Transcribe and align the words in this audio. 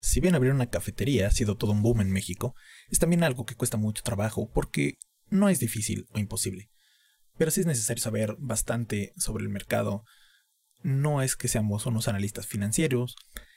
Si 0.00 0.20
bien 0.20 0.34
abrir 0.34 0.52
una 0.52 0.70
cafetería 0.70 1.26
ha 1.26 1.30
sido 1.30 1.56
todo 1.56 1.72
un 1.72 1.82
boom 1.82 2.00
en 2.00 2.10
México, 2.10 2.54
es 2.88 2.98
también 2.98 3.22
algo 3.22 3.44
que 3.44 3.54
cuesta 3.54 3.76
mucho 3.76 4.02
trabajo 4.02 4.50
porque 4.52 4.98
no 5.28 5.48
es 5.48 5.60
difícil 5.60 6.06
o 6.12 6.18
imposible. 6.18 6.70
Pero 7.36 7.50
sí 7.50 7.60
es 7.60 7.66
necesario 7.66 8.02
saber 8.02 8.36
bastante 8.38 9.12
sobre 9.16 9.44
el 9.44 9.50
mercado. 9.50 10.04
No 10.82 11.22
es 11.22 11.36
que 11.36 11.48
seamos 11.48 11.86
unos 11.86 12.08
analistas 12.08 12.46
financieros, 12.46 13.14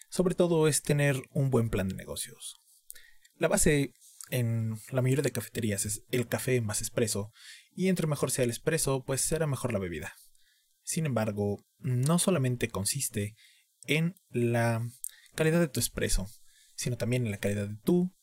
sobre 0.09 0.35
todo 0.35 0.67
es 0.67 0.81
tener 0.83 1.21
un 1.31 1.49
buen 1.49 1.69
plan 1.69 1.87
de 1.87 1.95
negocios. 1.95 2.61
La 3.37 3.47
base 3.47 3.93
en 4.29 4.75
la 4.89 5.01
mayoría 5.01 5.23
de 5.23 5.31
cafeterías 5.31 5.85
es 5.85 6.03
el 6.11 6.27
café 6.27 6.59
más 6.61 6.81
espresso, 6.81 7.31
y 7.75 7.87
entre 7.87 8.07
mejor 8.07 8.31
sea 8.31 8.43
el 8.43 8.51
espresso, 8.51 9.03
pues 9.03 9.21
será 9.21 9.47
mejor 9.47 9.73
la 9.73 9.79
bebida. 9.79 10.13
Sin 10.83 11.05
embargo, 11.05 11.65
no 11.79 12.19
solamente 12.19 12.67
consiste 12.67 13.35
en 13.85 14.15
la 14.29 14.87
calidad 15.35 15.59
de 15.59 15.67
tu 15.67 15.79
espresso, 15.79 16.27
sino 16.75 16.97
también 16.97 17.25
en 17.25 17.31
la 17.31 17.37
calidad 17.37 17.67
de 17.67 17.77
tu 17.83 18.13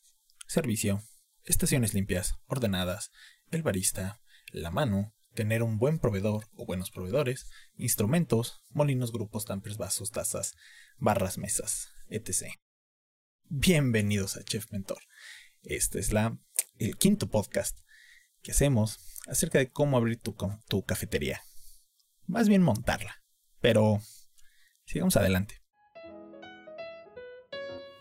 servicio, 0.47 1.03
estaciones 1.45 1.95
limpias, 1.95 2.35
ordenadas, 2.47 3.11
el 3.51 3.63
barista, 3.63 4.21
la 4.53 4.71
mano, 4.71 5.15
tener 5.35 5.63
un 5.63 5.79
buen 5.79 5.99
proveedor 5.99 6.49
o 6.55 6.67
buenos 6.67 6.91
proveedores, 6.91 7.49
instrumentos, 7.77 8.63
molinos, 8.71 9.13
grupos, 9.13 9.45
tampers, 9.45 9.77
vasos, 9.77 10.11
tazas, 10.11 10.55
barras, 10.99 11.39
mesas, 11.39 11.89
etc. 12.09 12.55
Bienvenidos 13.49 14.37
a 14.37 14.43
Chef 14.43 14.71
Mentor. 14.73 15.03
Este 15.63 15.99
es 15.99 16.13
la, 16.13 16.39
el 16.79 16.97
quinto 16.97 17.29
podcast 17.29 17.79
que 18.43 18.53
hacemos 18.53 18.99
acerca 19.27 19.59
de 19.59 19.71
cómo 19.71 19.97
abrir 19.97 20.19
tu, 20.19 20.35
tu 20.69 20.85
cafetería. 20.85 21.43
Más 22.27 22.49
bien 22.49 22.63
montarla. 22.63 23.17
Pero 23.61 24.01
sigamos 24.85 25.17
adelante. 25.17 25.60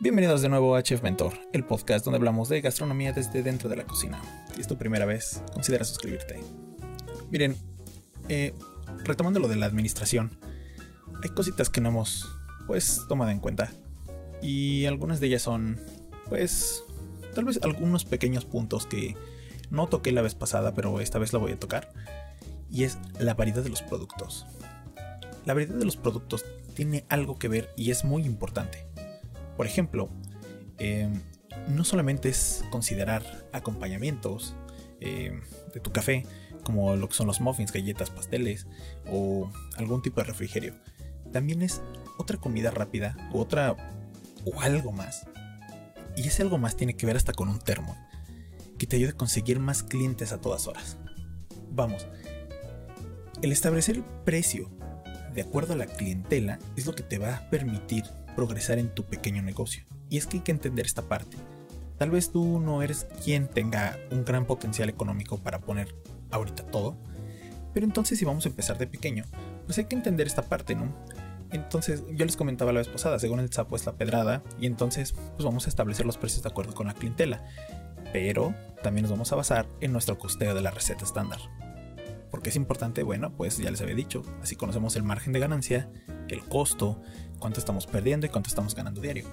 Bienvenidos 0.01 0.41
de 0.41 0.47
nuevo 0.47 0.77
a 0.77 0.81
Chef 0.81 1.03
Mentor, 1.03 1.33
el 1.51 1.65
podcast 1.65 2.05
donde 2.05 2.19
hablamos 2.19 2.47
de 2.47 2.61
gastronomía 2.61 3.11
desde 3.11 3.43
dentro 3.43 3.67
de 3.67 3.75
la 3.75 3.83
cocina. 3.83 4.21
Si 4.55 4.61
es 4.61 4.67
tu 4.67 4.77
primera 4.77 5.05
vez, 5.05 5.43
considera 5.51 5.83
suscribirte. 5.83 6.39
Miren, 7.29 7.57
eh, 8.29 8.53
retomando 9.03 9.41
lo 9.41 9.49
de 9.49 9.57
la 9.57 9.65
administración, 9.65 10.39
hay 11.21 11.31
cositas 11.31 11.69
que 11.69 11.81
no 11.81 11.89
hemos, 11.89 12.29
pues, 12.65 13.01
tomado 13.09 13.31
en 13.31 13.41
cuenta. 13.41 13.73
Y 14.41 14.85
algunas 14.85 15.19
de 15.19 15.27
ellas 15.27 15.41
son, 15.41 15.77
pues, 16.29 16.81
tal 17.35 17.43
vez 17.43 17.59
algunos 17.61 18.05
pequeños 18.05 18.45
puntos 18.45 18.85
que 18.85 19.17
no 19.69 19.87
toqué 19.87 20.13
la 20.13 20.21
vez 20.21 20.33
pasada, 20.33 20.73
pero 20.73 21.01
esta 21.01 21.19
vez 21.19 21.33
la 21.33 21.39
voy 21.39 21.51
a 21.51 21.59
tocar. 21.59 21.91
Y 22.71 22.85
es 22.85 22.97
la 23.19 23.33
variedad 23.33 23.63
de 23.63 23.69
los 23.69 23.81
productos. 23.81 24.45
La 25.45 25.53
variedad 25.53 25.75
de 25.75 25.83
los 25.83 25.97
productos 25.97 26.45
tiene 26.73 27.03
algo 27.09 27.37
que 27.37 27.49
ver 27.49 27.73
y 27.75 27.91
es 27.91 28.05
muy 28.05 28.23
importante. 28.23 28.88
Por 29.59 29.67
ejemplo, 29.67 30.09
em, 30.77 31.21
no 31.67 31.83
solamente 31.83 32.29
es 32.29 32.63
considerar 32.71 33.23
acompañamientos 33.51 34.55
em, 35.01 35.41
de 35.73 35.81
tu 35.81 35.91
café, 35.91 36.25
como 36.63 36.95
lo 36.95 37.09
que 37.09 37.15
son 37.15 37.27
los 37.27 37.41
muffins, 37.41 37.73
galletas, 37.73 38.09
pasteles 38.09 38.67
o 39.11 39.51
algún 39.75 40.01
tipo 40.01 40.21
de 40.21 40.27
refrigerio. 40.27 40.75
También 41.33 41.61
es 41.61 41.81
otra 42.17 42.37
comida 42.37 42.71
rápida 42.71 43.17
o 43.33 43.41
otra 43.41 43.75
o 44.45 44.61
algo 44.61 44.93
más. 44.93 45.27
Y 46.15 46.25
ese 46.25 46.41
algo 46.41 46.57
más 46.57 46.77
tiene 46.77 46.95
que 46.95 47.05
ver 47.05 47.17
hasta 47.17 47.33
con 47.33 47.49
un 47.49 47.59
termo 47.59 47.97
que 48.77 48.87
te 48.87 48.95
ayude 48.95 49.09
a 49.09 49.17
conseguir 49.17 49.59
más 49.59 49.83
clientes 49.83 50.31
a 50.31 50.39
todas 50.39 50.67
horas. 50.67 50.95
Vamos, 51.69 52.07
el 53.41 53.51
establecer 53.51 53.97
el 53.97 54.05
precio 54.23 54.69
de 55.33 55.41
acuerdo 55.41 55.73
a 55.73 55.75
la 55.75 55.85
clientela 55.85 56.59
es 56.77 56.85
lo 56.85 56.95
que 56.95 57.03
te 57.03 57.17
va 57.17 57.35
a 57.35 57.49
permitir 57.49 58.05
progresar 58.39 58.79
en 58.79 58.87
tu 58.95 59.03
pequeño 59.03 59.41
negocio. 59.41 59.83
Y 60.09 60.17
es 60.17 60.25
que 60.25 60.37
hay 60.37 60.43
que 60.43 60.53
entender 60.53 60.85
esta 60.85 61.01
parte. 61.01 61.35
Tal 61.97 62.09
vez 62.09 62.31
tú 62.31 62.61
no 62.61 62.81
eres 62.81 63.05
quien 63.21 63.49
tenga 63.49 63.97
un 64.11 64.23
gran 64.23 64.45
potencial 64.45 64.87
económico 64.87 65.39
para 65.39 65.59
poner 65.59 65.93
ahorita 66.31 66.63
todo, 66.63 66.95
pero 67.73 67.85
entonces 67.85 68.17
si 68.17 68.23
vamos 68.23 68.45
a 68.45 68.49
empezar 68.49 68.77
de 68.77 68.87
pequeño, 68.87 69.25
pues 69.65 69.77
hay 69.77 69.85
que 69.85 69.95
entender 69.97 70.25
esta 70.25 70.43
parte, 70.43 70.73
¿no? 70.73 70.95
Entonces, 71.51 72.03
yo 72.11 72.25
les 72.25 72.37
comentaba 72.37 72.71
la 72.71 72.79
vez 72.79 72.87
pasada, 72.87 73.19
según 73.19 73.41
el 73.41 73.51
sapo 73.51 73.75
es 73.75 73.85
la 73.85 73.97
pedrada, 73.97 74.41
y 74.57 74.67
entonces 74.67 75.11
pues 75.11 75.43
vamos 75.43 75.65
a 75.65 75.69
establecer 75.69 76.05
los 76.05 76.17
precios 76.17 76.43
de 76.43 76.49
acuerdo 76.49 76.73
con 76.73 76.87
la 76.87 76.93
clientela. 76.93 77.43
Pero 78.13 78.55
también 78.81 79.01
nos 79.03 79.11
vamos 79.11 79.33
a 79.33 79.35
basar 79.35 79.67
en 79.81 79.91
nuestro 79.91 80.17
costeo 80.17 80.55
de 80.55 80.61
la 80.61 80.71
receta 80.71 81.03
estándar. 81.03 81.39
Porque 82.31 82.49
es 82.49 82.55
importante? 82.55 83.03
Bueno, 83.03 83.35
pues 83.35 83.57
ya 83.57 83.71
les 83.71 83.81
había 83.81 83.95
dicho, 83.95 84.23
así 84.41 84.55
conocemos 84.55 84.95
el 84.95 85.03
margen 85.03 85.33
de 85.33 85.39
ganancia, 85.39 85.89
el 86.27 86.43
costo, 86.43 87.01
cuánto 87.39 87.59
estamos 87.59 87.87
perdiendo 87.87 88.25
y 88.25 88.29
cuánto 88.29 88.49
estamos 88.49 88.75
ganando 88.75 89.01
diario. 89.01 89.25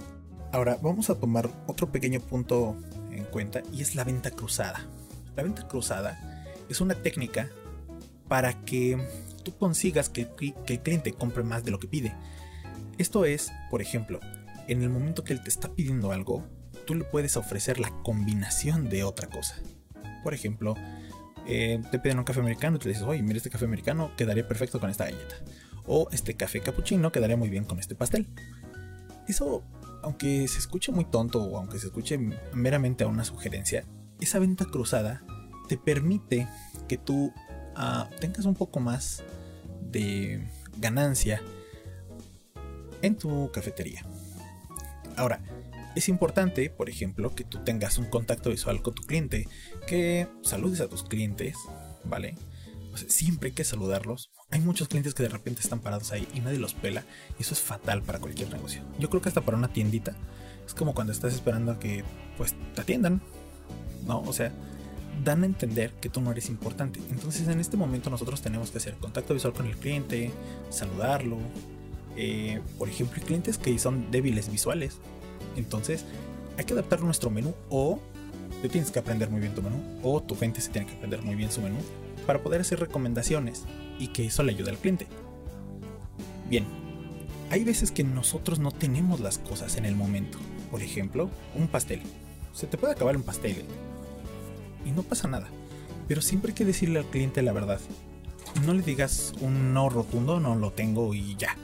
Ahora 0.51 0.77
vamos 0.81 1.09
a 1.09 1.15
tomar 1.15 1.49
otro 1.67 1.91
pequeño 1.91 2.19
punto 2.21 2.77
en 3.11 3.25
cuenta 3.25 3.61
y 3.71 3.81
es 3.81 3.95
la 3.95 4.03
venta 4.03 4.31
cruzada. 4.31 4.87
La 5.35 5.43
venta 5.43 5.67
cruzada 5.67 6.45
es 6.69 6.81
una 6.81 6.95
técnica 6.95 7.49
para 8.27 8.53
que 8.65 8.97
tú 9.43 9.55
consigas 9.57 10.09
que, 10.09 10.27
el 10.67 10.79
cliente 10.81 11.13
compre 11.13 11.43
más 11.43 11.63
de 11.63 11.71
lo 11.71 11.79
que 11.79 11.87
pide. 11.87 12.15
Esto 12.97 13.25
es, 13.25 13.51
por 13.69 13.81
ejemplo, 13.81 14.19
en 14.67 14.81
el 14.81 14.89
momento 14.89 15.23
que 15.23 15.33
él 15.33 15.43
te 15.43 15.49
está 15.49 15.73
pidiendo 15.73 16.11
algo, 16.11 16.43
tú 16.85 16.95
le 16.95 17.03
puedes 17.03 17.37
ofrecer 17.37 17.79
la 17.79 17.91
combinación 18.03 18.89
de 18.89 19.03
otra 19.03 19.27
cosa. 19.27 19.55
Por 20.23 20.33
ejemplo, 20.33 20.75
eh, 21.47 21.81
te 21.91 21.99
piden 21.99 22.19
un 22.19 22.25
café 22.25 22.41
americano 22.41 22.75
y 22.75 22.79
te 22.79 22.89
dices, 22.89 23.03
oye, 23.03 23.21
mira 23.23 23.37
este 23.37 23.49
café 23.49 23.65
americano 23.65 24.11
quedaría 24.17 24.47
perfecto 24.47 24.79
con 24.79 24.89
esta 24.89 25.05
galleta. 25.05 25.35
O 25.85 26.09
este 26.11 26.35
café 26.35 26.59
cappuccino 26.59 27.11
quedaría 27.11 27.37
muy 27.37 27.49
bien 27.49 27.63
con 27.63 27.79
este 27.79 27.95
pastel. 27.95 28.27
Eso, 29.27 29.63
aunque 30.03 30.47
se 30.47 30.59
escuche 30.59 30.91
muy 30.91 31.05
tonto 31.05 31.41
o 31.41 31.57
aunque 31.57 31.79
se 31.79 31.87
escuche 31.87 32.17
meramente 32.53 33.05
a 33.05 33.07
una 33.07 33.23
sugerencia, 33.23 33.85
esa 34.19 34.39
venta 34.39 34.65
cruzada 34.65 35.23
te 35.69 35.77
permite 35.77 36.47
que 36.87 36.97
tú 36.97 37.33
ah, 37.75 38.09
tengas 38.19 38.45
un 38.45 38.55
poco 38.55 38.79
más 38.79 39.23
de 39.91 40.45
ganancia 40.77 41.41
en 43.01 43.15
tu 43.15 43.49
cafetería. 43.51 44.05
Ahora, 45.15 45.39
es 45.97 46.09
importante, 46.09 46.69
por 46.69 46.89
ejemplo, 46.89 47.33
que 47.33 47.43
tú 47.43 47.63
tengas 47.63 47.97
un 47.97 48.05
contacto 48.05 48.49
visual 48.49 48.81
con 48.81 48.93
tu 48.93 49.03
cliente, 49.03 49.47
que 49.87 50.27
saludes 50.43 50.81
a 50.81 50.87
tus 50.87 51.03
clientes, 51.03 51.55
¿vale? 52.03 52.35
siempre 53.07 53.49
hay 53.49 53.53
que 53.53 53.63
saludarlos. 53.63 54.31
Hay 54.49 54.59
muchos 54.61 54.87
clientes 54.87 55.13
que 55.13 55.23
de 55.23 55.29
repente 55.29 55.61
están 55.61 55.79
parados 55.79 56.11
ahí 56.11 56.27
y 56.33 56.39
nadie 56.39 56.57
los 56.57 56.73
pela. 56.73 57.03
Y 57.37 57.43
eso 57.43 57.53
es 57.53 57.61
fatal 57.61 58.01
para 58.01 58.19
cualquier 58.19 58.51
negocio. 58.51 58.81
Yo 58.97 59.09
creo 59.09 59.21
que 59.21 59.29
hasta 59.29 59.41
para 59.41 59.57
una 59.57 59.71
tiendita. 59.71 60.15
Es 60.65 60.73
como 60.73 60.93
cuando 60.93 61.13
estás 61.13 61.33
esperando 61.33 61.73
a 61.73 61.79
que 61.79 62.03
pues 62.37 62.55
te 62.73 62.81
atiendan. 62.81 63.21
¿No? 64.05 64.21
O 64.21 64.33
sea, 64.33 64.51
dan 65.23 65.43
a 65.43 65.45
entender 65.45 65.91
que 65.99 66.09
tú 66.09 66.21
no 66.21 66.31
eres 66.31 66.49
importante. 66.49 66.99
Entonces 67.11 67.47
en 67.47 67.59
este 67.59 67.77
momento 67.77 68.09
nosotros 68.09 68.41
tenemos 68.41 68.71
que 68.71 68.77
hacer 68.77 68.95
contacto 68.95 69.33
visual 69.33 69.53
con 69.53 69.67
el 69.67 69.77
cliente, 69.77 70.31
saludarlo. 70.69 71.37
Eh, 72.15 72.61
por 72.77 72.89
ejemplo, 72.89 73.17
hay 73.19 73.27
clientes 73.27 73.57
que 73.57 73.77
son 73.77 74.09
débiles 74.11 74.49
visuales. 74.49 74.99
Entonces 75.57 76.05
hay 76.57 76.63
que 76.63 76.73
adaptar 76.73 77.01
nuestro 77.01 77.29
menú 77.29 77.53
o 77.69 77.99
tú 78.61 78.69
tienes 78.69 78.91
que 78.91 78.99
aprender 78.99 79.29
muy 79.29 79.41
bien 79.41 79.53
tu 79.53 79.61
menú 79.61 79.77
o 80.03 80.21
tu 80.23 80.35
gente 80.35 80.61
se 80.61 80.71
tiene 80.71 80.87
que 80.87 80.93
aprender 80.93 81.21
muy 81.21 81.35
bien 81.35 81.51
su 81.51 81.61
menú 81.61 81.77
para 82.25 82.41
poder 82.41 82.61
hacer 82.61 82.79
recomendaciones 82.79 83.65
y 83.99 84.07
que 84.09 84.25
eso 84.25 84.43
le 84.43 84.53
ayude 84.53 84.69
al 84.69 84.77
cliente. 84.77 85.07
Bien, 86.49 86.65
hay 87.49 87.63
veces 87.63 87.91
que 87.91 88.03
nosotros 88.03 88.59
no 88.59 88.71
tenemos 88.71 89.19
las 89.19 89.37
cosas 89.37 89.77
en 89.77 89.85
el 89.85 89.95
momento. 89.95 90.37
Por 90.71 90.81
ejemplo, 90.81 91.29
un 91.55 91.67
pastel. 91.67 92.01
Se 92.53 92.67
te 92.67 92.77
puede 92.77 92.93
acabar 92.93 93.15
un 93.15 93.23
pastel 93.23 93.63
y 94.85 94.91
no 94.91 95.03
pasa 95.03 95.27
nada. 95.27 95.47
Pero 96.07 96.21
siempre 96.21 96.51
hay 96.51 96.55
que 96.55 96.65
decirle 96.65 96.99
al 96.99 97.05
cliente 97.05 97.41
la 97.41 97.53
verdad. 97.53 97.79
No 98.65 98.73
le 98.73 98.81
digas 98.81 99.33
un 99.41 99.73
no 99.73 99.89
rotundo, 99.89 100.39
no 100.39 100.55
lo 100.55 100.71
tengo 100.71 101.13
y 101.13 101.35
ya. 101.35 101.55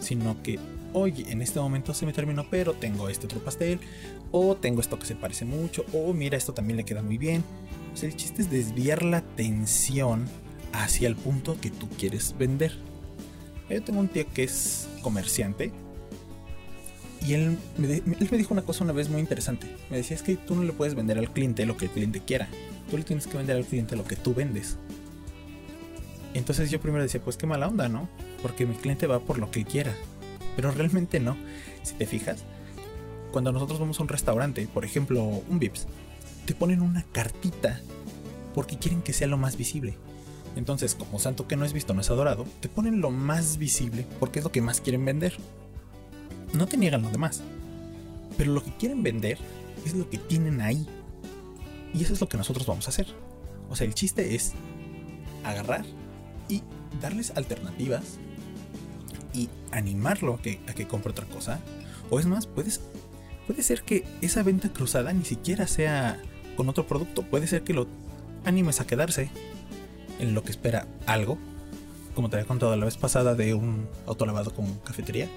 Sino 0.00 0.42
que, 0.42 0.58
oye, 0.92 1.30
en 1.30 1.42
este 1.42 1.60
momento 1.60 1.94
se 1.94 2.06
me 2.06 2.12
terminó, 2.12 2.46
pero 2.50 2.74
tengo 2.74 3.08
este 3.08 3.26
otro 3.26 3.40
pastel. 3.40 3.80
O 4.32 4.56
tengo 4.56 4.80
esto 4.80 4.98
que 4.98 5.06
se 5.06 5.16
parece 5.16 5.44
mucho. 5.44 5.84
O 5.92 6.12
mira, 6.12 6.36
esto 6.36 6.54
también 6.54 6.76
le 6.76 6.84
queda 6.84 7.02
muy 7.02 7.18
bien. 7.18 7.42
el 8.02 8.16
chiste 8.16 8.42
es 8.42 8.50
desviar 8.50 9.02
la 9.02 9.18
atención 9.18 10.26
hacia 10.72 11.08
el 11.08 11.16
punto 11.16 11.60
que 11.60 11.70
tú 11.70 11.88
quieres 11.88 12.34
vender. 12.38 12.72
Yo 13.68 13.82
tengo 13.82 14.00
un 14.00 14.08
tío 14.08 14.24
que 14.32 14.44
es 14.44 14.88
comerciante 15.02 15.72
y 17.26 17.34
él 17.34 17.58
me, 17.76 17.86
dijo 18.36 18.54
una 18.54 18.62
cosa 18.62 18.84
una 18.84 18.92
vez 18.92 19.08
muy 19.08 19.20
interesante. 19.20 19.66
Me 19.90 19.98
decía, 19.98 20.16
es 20.16 20.22
que 20.22 20.36
tú 20.36 20.54
no 20.54 20.62
le 20.62 20.72
puedes 20.72 20.94
vender 20.94 21.18
al 21.18 21.30
cliente 21.30 21.66
lo 21.66 21.76
que 21.76 21.86
el 21.86 21.90
cliente 21.90 22.20
quiera. 22.20 22.48
Tú 22.90 22.96
le 22.96 23.04
tienes 23.04 23.26
que 23.26 23.36
vender 23.36 23.56
al 23.56 23.64
cliente 23.64 23.94
lo 23.94 24.04
que 24.04 24.16
tú 24.16 24.34
vendes. 24.34 24.78
Entonces 26.32 26.70
yo 26.70 26.80
primero 26.80 27.02
decía, 27.02 27.20
pues 27.20 27.36
qué 27.36 27.46
mala 27.46 27.68
onda, 27.68 27.88
¿no? 27.88 28.08
Porque 28.42 28.64
mi 28.64 28.74
cliente 28.74 29.06
va 29.06 29.20
por 29.20 29.38
lo 29.38 29.50
que 29.50 29.64
quiera. 29.64 29.94
Pero 30.56 30.70
realmente 30.70 31.20
no. 31.20 31.36
Si 31.82 31.94
te 31.94 32.06
fijas, 32.06 32.44
cuando 33.32 33.52
nosotros 33.52 33.78
vamos 33.78 33.98
a 33.98 34.02
un 34.02 34.08
restaurante, 34.08 34.66
por 34.72 34.84
ejemplo, 34.84 35.22
un 35.24 35.58
Vips, 35.58 35.86
te 36.46 36.54
ponen 36.54 36.82
una 36.82 37.04
cartita 37.12 37.80
porque 38.54 38.78
quieren 38.78 39.02
que 39.02 39.12
sea 39.12 39.28
lo 39.28 39.38
más 39.38 39.56
visible. 39.56 39.96
Entonces, 40.56 40.94
como 40.94 41.18
santo 41.18 41.46
que 41.46 41.56
no 41.56 41.64
es 41.64 41.72
visto 41.72 41.94
no 41.94 42.00
es 42.00 42.10
adorado, 42.10 42.44
te 42.60 42.68
ponen 42.68 43.00
lo 43.00 43.10
más 43.10 43.58
visible 43.58 44.06
porque 44.18 44.40
es 44.40 44.44
lo 44.44 44.52
que 44.52 44.62
más 44.62 44.80
quieren 44.80 45.04
vender. 45.04 45.36
No 46.52 46.66
te 46.66 46.76
niegan 46.76 47.02
lo 47.02 47.10
demás. 47.10 47.42
Pero 48.36 48.52
lo 48.52 48.64
que 48.64 48.72
quieren 48.72 49.02
vender 49.02 49.38
es 49.84 49.94
lo 49.94 50.10
que 50.10 50.18
tienen 50.18 50.60
ahí. 50.60 50.86
Y 51.94 52.02
eso 52.02 52.12
es 52.12 52.20
lo 52.20 52.28
que 52.28 52.36
nosotros 52.36 52.66
vamos 52.66 52.86
a 52.86 52.90
hacer. 52.90 53.06
O 53.68 53.76
sea, 53.76 53.86
el 53.86 53.94
chiste 53.94 54.34
es 54.34 54.52
agarrar 55.44 55.84
y 56.48 56.62
darles 57.00 57.32
alternativas 57.36 58.18
y 59.34 59.48
animarlo 59.72 60.34
a 60.34 60.42
que, 60.42 60.60
a 60.68 60.74
que 60.74 60.86
compre 60.86 61.12
otra 61.12 61.26
cosa. 61.26 61.60
O 62.10 62.18
es 62.18 62.26
más, 62.26 62.46
puedes, 62.46 62.80
puede 63.46 63.62
ser 63.62 63.82
que 63.82 64.04
esa 64.20 64.42
venta 64.42 64.72
cruzada 64.72 65.12
ni 65.12 65.24
siquiera 65.24 65.66
sea 65.66 66.20
con 66.56 66.68
otro 66.68 66.86
producto. 66.86 67.22
Puede 67.22 67.46
ser 67.46 67.62
que 67.62 67.74
lo 67.74 67.86
animes 68.44 68.80
a 68.80 68.86
quedarse 68.86 69.30
en 70.18 70.34
lo 70.34 70.42
que 70.42 70.50
espera 70.50 70.86
algo. 71.06 71.38
Como 72.14 72.28
te 72.28 72.36
había 72.36 72.46
contado 72.46 72.76
la 72.76 72.84
vez 72.84 72.96
pasada 72.96 73.34
de 73.34 73.54
un 73.54 73.88
autolavado 74.06 74.52
con 74.52 74.74
cafetería. 74.80 75.28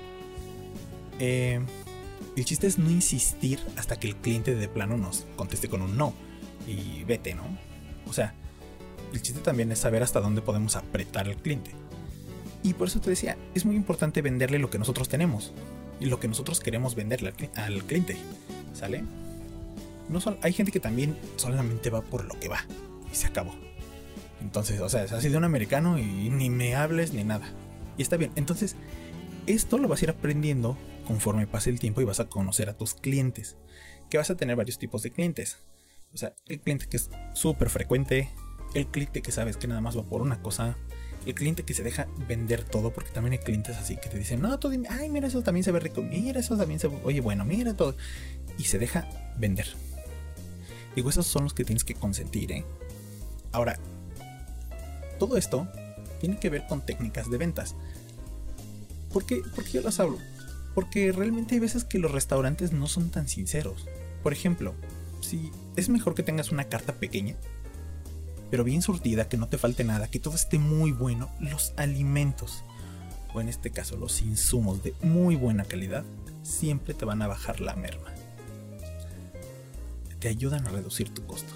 Eh, 1.19 1.62
el 2.36 2.46
chiste 2.46 2.66
es 2.66 2.80
no 2.80 2.89
insistir 2.89 3.60
hasta 3.78 4.00
que 4.00 4.07
el 4.07 4.16
cliente 4.16 4.56
de 4.56 4.68
plano 4.68 4.98
nos 4.98 5.25
conteste 5.36 5.69
con 5.69 5.81
un 5.81 5.98
no. 5.98 6.13
Y 6.68 7.04
vete, 7.04 7.36
¿no? 7.36 7.44
O 8.07 8.13
sea, 8.13 8.34
el 9.13 9.22
chiste 9.22 9.42
también 9.42 9.72
es 9.72 9.80
saber 9.80 10.01
hasta 10.01 10.19
dónde 10.19 10.42
podemos 10.42 10.75
apretar 10.75 11.28
al 11.28 11.38
cliente. 11.38 11.72
Y 12.63 12.74
por 12.74 12.88
eso 12.88 13.01
te 13.01 13.10
decía, 13.10 13.38
es 13.54 13.65
muy 13.65 13.75
importante 13.75 14.21
venderle 14.21 14.57
lo 14.57 14.69
que 14.69 14.80
nosotros 14.80 15.10
tenemos 15.10 15.54
y 16.00 16.06
lo 16.06 16.19
que 16.19 16.30
nosotros 16.30 16.62
queremos 16.62 16.95
venderle 16.95 17.33
al 17.56 17.83
cliente. 17.83 18.18
¿Sale? 18.74 19.04
No 20.10 20.19
hay 20.42 20.54
gente 20.54 20.71
que 20.71 20.80
también 20.80 21.18
solamente 21.36 21.89
va 21.89 22.01
por 22.01 22.25
lo 22.25 22.39
que 22.39 22.48
va 22.48 22.65
y 23.12 23.15
se 23.15 23.27
acabó. 23.27 23.54
Entonces, 24.42 24.80
o 24.81 24.89
sea, 24.89 25.04
es 25.04 25.12
así 25.12 25.30
de 25.30 25.38
un 25.38 25.44
americano 25.44 25.98
y 25.98 26.30
ni 26.30 26.50
me 26.50 26.75
hables 26.75 27.13
ni 27.13 27.24
nada. 27.24 27.50
Y 27.98 28.01
está 28.01 28.18
bien. 28.18 28.31
Entonces, 28.36 28.75
esto 29.45 29.77
lo 29.77 29.88
vas 29.88 30.01
a 30.01 30.06
ir 30.06 30.10
aprendiendo 30.10 30.77
conforme 31.07 31.48
pase 31.48 31.69
el 31.69 31.80
tiempo 31.80 32.01
y 32.01 32.06
vas 32.06 32.19
a 32.19 32.30
conocer 32.30 32.69
a 32.69 32.77
tus 32.77 32.94
clientes. 32.94 33.57
Que 34.10 34.18
vas 34.18 34.30
a 34.30 34.36
tener 34.36 34.56
varios 34.56 34.80
tipos 34.80 35.04
de 35.04 35.12
clientes. 35.12 35.57
O 36.13 36.18
sea, 36.18 36.33
el 36.48 36.60
cliente 36.60 36.88
que 36.88 36.98
es 36.98 37.10
súper 37.33 37.69
frecuente, 37.69 38.30
el 38.74 38.88
cliente 38.88 39.21
que 39.21 39.31
sabes 39.31 39.57
que 39.57 39.68
nada 39.68 39.81
más 39.81 39.98
va 39.98 40.04
por 40.04 40.21
una 40.21 40.42
cosa, 40.42 40.77
el 41.25 41.36
cliente 41.36 41.64
que 41.64 41.74
se 41.74 41.84
deja 41.84 42.08
vender 42.28 42.64
todo, 42.64 42.92
porque 42.92 43.12
también 43.12 43.34
hay 43.34 43.40
clientes 43.40 43.78
así 43.78 43.98
que 43.98 44.10
te 44.10 44.18
dicen, 44.18 44.42
no, 44.42 44.60
tú 44.60 44.70
dime, 44.70 44.88
ay, 44.90 45.10
mira, 45.10 45.28
eso 45.28 45.42
también 45.42 45.64
se 45.64 45.72
ve 45.72 45.80
rico, 45.80 46.02
mira, 46.02 46.40
eso 46.40 46.58
también 46.58 46.80
se 46.80 46.88
oye, 46.88 47.22
bueno, 47.22 47.46
mira 47.46 47.74
todo. 47.74 47.96
Y 48.58 48.66
se 48.66 48.80
deja 48.80 49.08
vender. 49.38 49.68
Digo, 50.96 51.10
esos 51.10 51.25
son 51.25 51.44
los 51.44 51.54
que 51.54 51.64
tienes 51.64 51.84
que 51.84 51.96
consentir, 51.96 52.52
¿eh? 52.52 52.66
Ahora, 53.52 53.80
todo 55.20 55.38
esto 55.38 55.68
tiene 56.20 56.40
que 56.40 56.50
ver 56.50 56.66
con 56.68 56.86
técnicas 56.86 57.30
de 57.30 57.38
ventas. 57.38 57.75
¿Por 59.12 59.25
qué, 59.25 59.42
¿Por 59.56 59.64
qué 59.64 59.72
yo 59.72 59.81
las 59.81 60.00
hablo? 60.00 60.18
Porque 60.75 61.12
realmente 61.12 61.56
hay 61.56 61.60
veces 61.60 61.84
que 61.84 62.00
los 62.00 62.12
restaurantes 62.12 62.72
no 62.72 62.88
son 62.88 63.10
tan 63.10 63.28
sinceros. 63.28 63.88
Por 64.24 64.34
ejemplo, 64.34 64.74
si 65.22 65.52
es 65.75 65.90
mejor 65.90 66.16
que 66.16 66.24
tengas 66.24 66.52
una 66.52 66.66
carta 66.66 66.94
pequeña 66.94 67.36
pero 68.54 68.64
bien 68.64 68.84
surtida, 68.84 69.28
que 69.28 69.36
no 69.36 69.48
te 69.48 69.58
falte 69.58 69.84
nada, 69.84 70.08
que 70.12 70.20
todo 70.20 70.36
esté 70.36 70.60
muy 70.60 70.92
bueno, 70.92 71.32
los 71.40 71.74
alimentos, 71.76 72.64
o 73.34 73.42
en 73.42 73.50
este 73.50 73.72
caso 73.72 73.98
los 73.98 74.22
insumos 74.22 74.84
de 74.84 74.94
muy 75.02 75.36
buena 75.36 75.64
calidad, 75.64 76.04
siempre 76.44 76.94
te 76.94 77.04
van 77.04 77.24
a 77.24 77.28
bajar 77.28 77.62
la 77.62 77.76
merma. 77.76 78.14
Te 80.20 80.28
ayudan 80.28 80.68
a 80.68 80.70
reducir 80.70 81.12
tu 81.12 81.26
costo. 81.26 81.52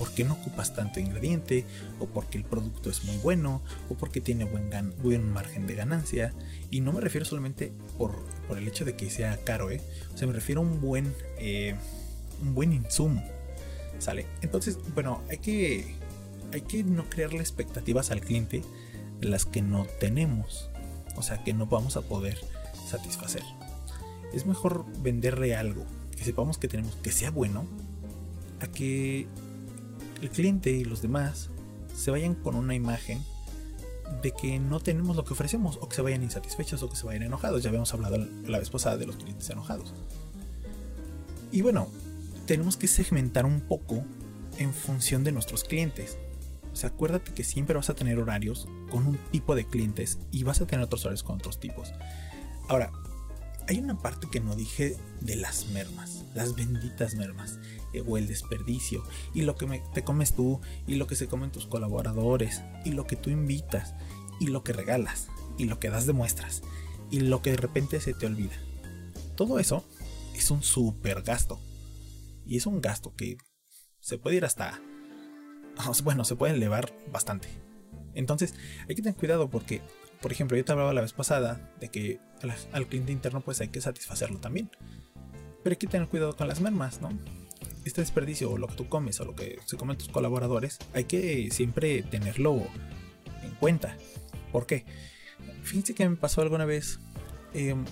Porque 0.00 0.24
no 0.24 0.32
ocupas 0.32 0.74
tanto 0.74 0.98
ingrediente, 0.98 1.64
o 2.00 2.06
porque 2.06 2.38
el 2.38 2.44
producto 2.44 2.90
es 2.90 3.04
muy 3.04 3.18
bueno, 3.18 3.62
o 3.88 3.94
porque 3.94 4.20
tiene 4.20 4.46
buen, 4.46 4.68
buen 5.00 5.32
margen 5.32 5.68
de 5.68 5.76
ganancia. 5.76 6.34
Y 6.72 6.80
no 6.80 6.92
me 6.92 7.00
refiero 7.00 7.24
solamente 7.24 7.72
por, 7.98 8.16
el 8.50 8.66
hecho 8.66 8.84
de 8.84 8.96
que 8.96 9.10
sea 9.10 9.38
caro, 9.44 9.70
¿eh? 9.70 9.80
O 10.12 10.18
sea, 10.18 10.26
me 10.26 10.32
refiero 10.32 10.60
a 10.60 10.64
un 10.64 10.80
buen, 10.80 11.14
eh, 11.38 11.76
un 12.42 12.52
buen 12.52 12.72
insumo. 12.72 13.22
¿Sale? 14.00 14.26
Entonces, 14.42 14.76
bueno, 14.92 15.22
hay 15.30 15.38
que 15.38 15.94
hay 16.52 16.62
que 16.62 16.84
no 16.84 17.08
crearle 17.08 17.40
expectativas 17.40 18.10
al 18.10 18.20
cliente 18.20 18.62
las 19.20 19.46
que 19.46 19.62
no 19.62 19.86
tenemos, 19.98 20.70
o 21.16 21.22
sea, 21.22 21.42
que 21.42 21.54
no 21.54 21.66
vamos 21.66 21.96
a 21.96 22.02
poder 22.02 22.38
satisfacer. 22.86 23.42
Es 24.32 24.46
mejor 24.46 24.84
venderle 25.02 25.56
algo 25.56 25.84
que 26.16 26.24
sepamos 26.24 26.58
que 26.58 26.68
tenemos, 26.68 26.96
que 26.96 27.12
sea 27.12 27.30
bueno, 27.30 27.66
a 28.60 28.66
que 28.66 29.26
el 30.22 30.30
cliente 30.30 30.70
y 30.70 30.84
los 30.84 31.02
demás 31.02 31.50
se 31.94 32.10
vayan 32.10 32.34
con 32.34 32.54
una 32.54 32.74
imagen 32.74 33.22
de 34.22 34.32
que 34.32 34.58
no 34.58 34.80
tenemos 34.80 35.16
lo 35.16 35.24
que 35.24 35.32
ofrecemos, 35.32 35.78
o 35.80 35.88
que 35.88 35.96
se 35.96 36.02
vayan 36.02 36.22
insatisfechos, 36.22 36.82
o 36.82 36.88
que 36.88 36.96
se 36.96 37.06
vayan 37.06 37.22
enojados. 37.22 37.62
Ya 37.62 37.68
habíamos 37.68 37.92
hablado 37.92 38.18
la 38.46 38.58
vez 38.58 38.70
pasada 38.70 38.96
de 38.96 39.06
los 39.06 39.16
clientes 39.16 39.48
enojados. 39.50 39.94
Y 41.50 41.62
bueno, 41.62 41.88
tenemos 42.46 42.76
que 42.76 42.86
segmentar 42.86 43.46
un 43.46 43.60
poco 43.60 44.04
en 44.58 44.72
función 44.72 45.24
de 45.24 45.32
nuestros 45.32 45.64
clientes. 45.64 46.18
O 46.76 46.78
sea, 46.78 46.90
acuérdate 46.90 47.32
que 47.32 47.42
siempre 47.42 47.74
vas 47.74 47.88
a 47.88 47.94
tener 47.94 48.18
horarios 48.18 48.68
con 48.90 49.06
un 49.06 49.16
tipo 49.30 49.54
de 49.54 49.64
clientes 49.64 50.18
y 50.30 50.42
vas 50.42 50.60
a 50.60 50.66
tener 50.66 50.84
otros 50.84 51.06
horarios 51.06 51.22
con 51.22 51.36
otros 51.36 51.58
tipos. 51.58 51.94
Ahora, 52.68 52.92
hay 53.66 53.78
una 53.78 53.98
parte 53.98 54.26
que 54.30 54.40
no 54.40 54.54
dije 54.54 54.94
de 55.22 55.36
las 55.36 55.68
mermas, 55.68 56.26
las 56.34 56.54
benditas 56.54 57.14
mermas, 57.14 57.58
eh, 57.94 58.02
o 58.06 58.18
el 58.18 58.26
desperdicio, 58.26 59.02
y 59.32 59.40
lo 59.40 59.56
que 59.56 59.82
te 59.94 60.04
comes 60.04 60.34
tú, 60.34 60.60
y 60.86 60.96
lo 60.96 61.06
que 61.06 61.16
se 61.16 61.28
comen 61.28 61.50
tus 61.50 61.64
colaboradores, 61.64 62.60
y 62.84 62.90
lo 62.90 63.06
que 63.06 63.16
tú 63.16 63.30
invitas, 63.30 63.94
y 64.38 64.48
lo 64.48 64.62
que 64.62 64.74
regalas, 64.74 65.28
y 65.56 65.64
lo 65.64 65.80
que 65.80 65.88
das 65.88 66.04
de 66.04 66.12
muestras, 66.12 66.60
y 67.10 67.20
lo 67.20 67.40
que 67.40 67.52
de 67.52 67.56
repente 67.56 68.02
se 68.02 68.12
te 68.12 68.26
olvida. 68.26 68.60
Todo 69.34 69.60
eso 69.60 69.82
es 70.34 70.50
un 70.50 70.62
super 70.62 71.22
gasto. 71.22 71.58
Y 72.44 72.58
es 72.58 72.66
un 72.66 72.82
gasto 72.82 73.14
que 73.16 73.38
se 73.98 74.18
puede 74.18 74.36
ir 74.36 74.44
hasta 74.44 74.78
bueno, 76.04 76.24
se 76.24 76.36
puede 76.36 76.54
elevar 76.54 76.92
bastante. 77.10 77.48
Entonces, 78.14 78.54
hay 78.88 78.94
que 78.94 79.02
tener 79.02 79.16
cuidado 79.16 79.50
porque, 79.50 79.82
por 80.20 80.32
ejemplo, 80.32 80.56
yo 80.56 80.64
te 80.64 80.72
hablaba 80.72 80.92
la 80.92 81.02
vez 81.02 81.12
pasada 81.12 81.70
de 81.80 81.88
que 81.90 82.18
al, 82.72 82.86
cliente 82.86 83.12
interno 83.12 83.40
pues 83.40 83.60
hay 83.60 83.68
que 83.68 83.80
satisfacerlo 83.80 84.38
también. 84.38 84.70
Pero 85.62 85.74
hay 85.74 85.76
que 85.76 85.86
tener 85.86 86.08
cuidado 86.08 86.34
con 86.36 86.48
las 86.48 86.60
mermas, 86.60 87.00
¿no? 87.00 87.10
Este 87.84 88.00
desperdicio 88.00 88.50
o 88.50 88.58
lo 88.58 88.68
que 88.68 88.74
tú 88.74 88.88
comes 88.88 89.20
o 89.20 89.24
lo 89.24 89.34
que 89.34 89.58
se 89.64 89.76
comen 89.76 89.98
tus 89.98 90.08
colaboradores, 90.08 90.78
hay 90.94 91.04
que 91.04 91.48
siempre 91.50 92.02
tenerlo 92.02 92.62
en 93.42 93.54
cuenta. 93.60 93.96
¿Por 94.52 94.66
qué? 94.66 94.84
Fíjense 95.62 95.94
que 95.94 96.08
me 96.08 96.16
pasó 96.16 96.40
alguna 96.40 96.64
vez, 96.64 97.00
em, 97.52 97.84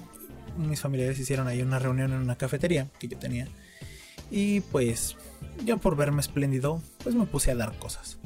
mis 0.56 0.80
familiares 0.80 1.18
hicieron 1.18 1.48
ahí 1.48 1.62
una 1.62 1.78
reunión 1.78 2.12
en 2.12 2.20
una 2.20 2.36
cafetería 2.36 2.88
que 2.98 3.08
yo 3.08 3.18
tenía. 3.18 3.48
Y 4.30 4.60
pues 4.60 5.16
yo 5.64 5.78
por 5.78 5.96
verme 5.96 6.20
espléndido, 6.20 6.82
pues 7.02 7.14
me 7.14 7.26
puse 7.26 7.50
a 7.50 7.54
dar 7.54 7.78
cosas. 7.78 8.18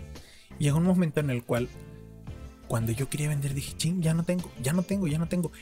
Llegó 0.58 0.78
un 0.78 0.84
momento 0.84 1.20
en 1.20 1.30
el 1.30 1.44
cual, 1.44 1.68
cuando 2.66 2.92
yo 2.92 3.08
quería 3.08 3.28
vender, 3.28 3.54
dije, 3.54 3.76
ching, 3.76 4.02
ya 4.02 4.14
no 4.14 4.24
tengo, 4.24 4.50
ya 4.60 4.72
no 4.72 4.82
tengo, 4.82 5.06
ya 5.06 5.18
no 5.18 5.28
tengo. 5.28 5.52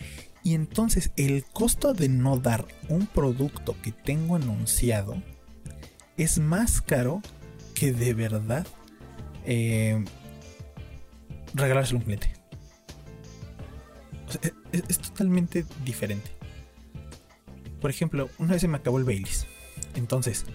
Y 0.43 0.55
entonces 0.55 1.13
el 1.17 1.45
costo 1.45 1.93
de 1.93 2.09
no 2.09 2.39
dar 2.39 2.67
un 2.89 3.07
producto 3.07 3.77
que 3.83 3.93
tengo 3.93 4.37
anunciado 4.37 5.21
es 6.17 6.39
más 6.39 6.81
caro 6.81 7.21
que 7.75 7.93
de 7.93 8.15
verdad 8.15 8.67
eh, 9.45 10.03
regalárselo 11.53 11.99
a 11.99 12.01
un 12.01 12.05
cliente. 12.05 12.33
es, 14.73 14.83
es, 14.89 14.99
totalmente 14.99 15.65
diferente. 15.85 16.31
Por 17.81 17.91
ejemplo, 17.91 18.31
una 18.39 18.53
vez 18.53 18.63
se 18.63 18.69
me 18.69 18.79
acabó 18.79 18.99
el 18.99 19.05
Baileys. 19.05 19.47
Entonces, 19.95 20.47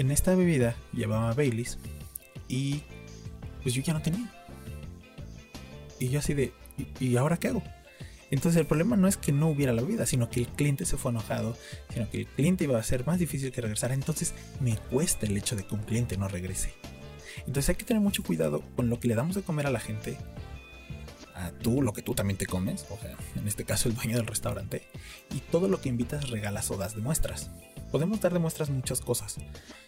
en 0.00 0.10
esta 0.10 0.34
bebida 0.34 0.74
llevaba 0.94 1.34
Baileys 1.34 1.78
y 2.48 2.80
pues 3.62 3.74
yo 3.74 3.82
ya 3.82 3.92
no 3.92 4.00
tenía. 4.00 4.32
Y 5.98 6.08
yo 6.08 6.20
así 6.20 6.32
de, 6.32 6.54
¿y, 6.98 7.16
ahora 7.16 7.36
qué 7.36 7.48
hago? 7.48 7.62
Entonces 8.30 8.58
el 8.58 8.66
problema 8.66 8.96
no 8.96 9.08
es 9.08 9.18
que 9.18 9.32
no 9.32 9.48
hubiera 9.48 9.74
la 9.74 9.82
bebida, 9.82 10.06
sino 10.06 10.30
que 10.30 10.40
el 10.40 10.46
cliente 10.46 10.86
se 10.86 10.96
fue 10.96 11.10
enojado, 11.10 11.54
sino 11.92 12.08
que 12.08 12.20
el 12.20 12.26
cliente 12.26 12.64
iba 12.64 12.78
a 12.78 12.82
ser 12.82 13.06
más 13.06 13.18
difícil 13.18 13.52
que 13.52 13.60
regresar. 13.60 13.92
Entonces 13.92 14.32
me 14.60 14.78
cuesta 14.78 15.26
el 15.26 15.36
hecho 15.36 15.54
de 15.54 15.64
que 15.64 15.74
un 15.74 15.82
cliente 15.82 16.16
no 16.16 16.28
regrese. 16.28 16.72
Entonces 17.40 17.68
hay 17.68 17.74
que 17.74 17.84
tener 17.84 18.02
mucho 18.02 18.22
cuidado 18.22 18.62
con 18.76 18.88
lo 18.88 18.98
que 19.00 19.08
le 19.08 19.14
damos 19.14 19.36
de 19.36 19.42
comer 19.42 19.66
a 19.66 19.70
la 19.70 19.80
gente, 19.80 20.16
a 21.34 21.50
tú, 21.50 21.82
lo 21.82 21.92
que 21.92 22.00
tú 22.00 22.14
también 22.14 22.38
te 22.38 22.46
comes, 22.46 22.86
o 22.88 22.98
sea, 22.98 23.16
en 23.36 23.46
este 23.46 23.64
caso 23.64 23.90
el 23.90 23.94
dueño 23.94 24.16
del 24.16 24.26
restaurante, 24.26 24.82
y 25.34 25.40
todo 25.40 25.68
lo 25.68 25.82
que 25.82 25.90
invitas 25.90 26.30
regalas 26.30 26.70
o 26.70 26.78
das 26.78 26.94
de 26.94 27.02
muestras. 27.02 27.50
Podemos 27.90 28.20
dar 28.20 28.32
de 28.32 28.38
muestras 28.38 28.70
muchas 28.70 29.00
cosas. 29.00 29.36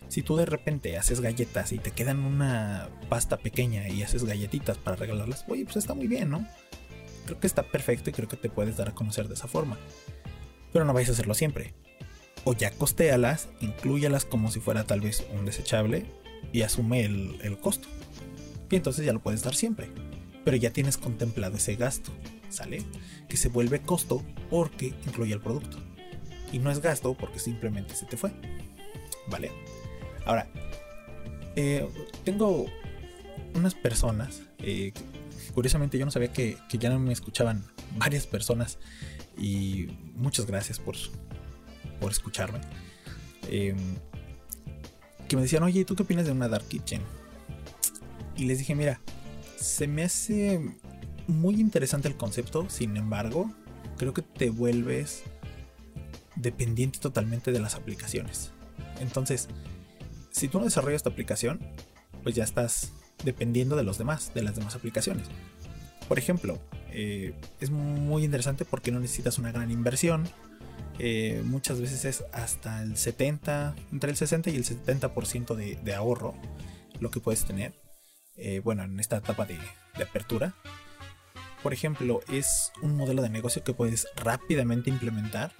Si 0.08 0.22
tú 0.22 0.36
de 0.36 0.46
repente 0.46 0.96
haces 0.98 1.20
galletas 1.20 1.72
y 1.72 1.78
te 1.78 1.92
quedan 1.92 2.20
una 2.20 2.88
pasta 3.08 3.36
pequeña 3.38 3.88
y 3.88 4.02
haces 4.02 4.24
galletitas 4.24 4.76
para 4.78 4.96
regalarlas, 4.96 5.44
oye, 5.48 5.64
pues 5.64 5.76
está 5.76 5.94
muy 5.94 6.08
bien, 6.08 6.30
¿no? 6.30 6.46
Creo 7.26 7.38
que 7.38 7.46
está 7.46 7.62
perfecto 7.62 8.10
y 8.10 8.12
creo 8.12 8.28
que 8.28 8.36
te 8.36 8.50
puedes 8.50 8.76
dar 8.76 8.88
a 8.88 8.94
conocer 8.94 9.28
de 9.28 9.34
esa 9.34 9.46
forma. 9.46 9.78
Pero 10.72 10.84
no 10.84 10.92
vais 10.92 11.08
a 11.08 11.12
hacerlo 11.12 11.34
siempre. 11.34 11.74
O 12.44 12.54
ya 12.54 12.72
costéalas, 12.72 13.48
incluyalas 13.60 14.24
como 14.24 14.50
si 14.50 14.58
fuera 14.58 14.84
tal 14.84 15.00
vez 15.00 15.24
un 15.32 15.44
desechable 15.44 16.06
y 16.52 16.62
asume 16.62 17.04
el, 17.04 17.38
el 17.42 17.58
costo. 17.58 17.88
Y 18.68 18.76
entonces 18.76 19.06
ya 19.06 19.12
lo 19.12 19.20
puedes 19.22 19.42
dar 19.42 19.54
siempre. 19.54 19.90
Pero 20.44 20.56
ya 20.56 20.72
tienes 20.72 20.98
contemplado 20.98 21.56
ese 21.56 21.76
gasto, 21.76 22.10
¿sale? 22.48 22.82
Que 23.28 23.36
se 23.36 23.48
vuelve 23.48 23.80
costo 23.80 24.24
porque 24.50 24.94
incluye 25.06 25.32
el 25.32 25.40
producto. 25.40 25.78
Y 26.52 26.58
no 26.58 26.70
es 26.70 26.80
gasto 26.80 27.14
porque 27.14 27.38
simplemente 27.38 27.94
se 27.94 28.06
te 28.06 28.16
fue. 28.16 28.30
¿Vale? 29.28 29.50
Ahora, 30.26 30.46
eh, 31.56 31.88
tengo 32.24 32.66
unas 33.54 33.74
personas, 33.74 34.42
eh, 34.58 34.92
curiosamente 35.54 35.98
yo 35.98 36.04
no 36.04 36.10
sabía 36.10 36.32
que, 36.32 36.56
ya 36.72 36.90
no 36.90 36.98
me 36.98 37.12
escuchaban 37.12 37.64
varias 37.96 38.26
personas 38.26 38.78
y 39.36 39.88
muchas 40.14 40.46
gracias 40.46 40.78
por, 40.78 40.96
por 42.00 42.10
escucharme. 42.10 42.60
Em, 43.48 43.96
que 45.28 45.36
me 45.36 45.42
decían, 45.42 45.62
oye, 45.62 45.84
¿tú 45.84 45.96
qué 45.96 46.02
opinas 46.02 46.26
de 46.26 46.32
una 46.32 46.48
Dark 46.48 46.68
Kitchen? 46.68 47.02
Y 48.36 48.44
les 48.44 48.58
dije, 48.58 48.74
mira, 48.74 49.00
se 49.56 49.86
me 49.86 50.04
hace 50.04 50.60
muy 51.26 51.60
interesante 51.60 52.08
el 52.08 52.16
concepto, 52.16 52.68
sin 52.68 52.96
embargo, 52.96 53.50
creo 53.96 54.12
que 54.12 54.22
te 54.22 54.50
vuelves 54.50 55.22
dependiente 56.36 56.98
totalmente 56.98 57.52
de 57.52 57.60
las 57.60 57.74
aplicaciones. 57.74 58.52
Entonces, 59.00 59.48
si 60.30 60.48
tú 60.48 60.58
no 60.58 60.64
desarrollas 60.64 61.02
tu 61.02 61.10
aplicación, 61.10 61.60
pues 62.22 62.34
ya 62.34 62.44
estás 62.44 62.92
dependiendo 63.24 63.76
de 63.76 63.84
los 63.84 63.98
demás, 63.98 64.32
de 64.34 64.42
las 64.42 64.56
demás 64.56 64.74
aplicaciones. 64.74 65.28
Por 66.08 66.18
ejemplo, 66.18 66.58
eh, 66.90 67.34
es 67.60 67.70
muy 67.70 68.24
interesante 68.24 68.64
porque 68.64 68.90
no 68.90 69.00
necesitas 69.00 69.38
una 69.38 69.52
gran 69.52 69.70
inversión. 69.70 70.24
Eh, 70.98 71.42
muchas 71.44 71.80
veces 71.80 72.04
es 72.04 72.24
hasta 72.32 72.82
el 72.82 72.96
70, 72.96 73.74
entre 73.92 74.10
el 74.10 74.16
60 74.16 74.50
y 74.50 74.56
el 74.56 74.64
70% 74.64 75.54
de, 75.54 75.76
de, 75.76 75.94
ahorro 75.94 76.34
lo 77.00 77.10
que 77.10 77.20
puedes 77.20 77.44
tener. 77.44 77.74
Eh, 78.36 78.60
bueno, 78.60 78.82
en 78.82 78.98
esta 78.98 79.18
etapa 79.18 79.46
de, 79.46 79.58
de 79.96 80.02
apertura. 80.02 80.54
Por 81.62 81.72
ejemplo, 81.72 82.20
es 82.28 82.72
un 82.82 82.96
modelo 82.96 83.22
de 83.22 83.30
negocio 83.30 83.62
que 83.62 83.72
puedes 83.72 84.08
rápidamente 84.16 84.90
implementar 84.90 85.52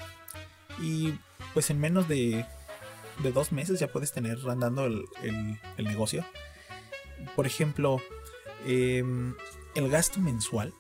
y 0.81 1.19
pues 1.55 1.71
en 1.71 1.81
menos 1.81 2.09
de, 2.09 2.47
de 3.23 3.33
dos 3.33 3.53
meses 3.53 3.79
ya 3.81 3.89
puedes 3.89 4.13
tener 4.13 4.39
andando 4.49 4.87
el, 4.87 5.05
el, 5.23 5.85
negocio. 5.85 6.25
Por 7.37 7.47
ejemplo, 7.47 8.01
em, 8.67 9.35
el 9.75 9.91
gasto 9.91 10.21
mensual 10.21 10.73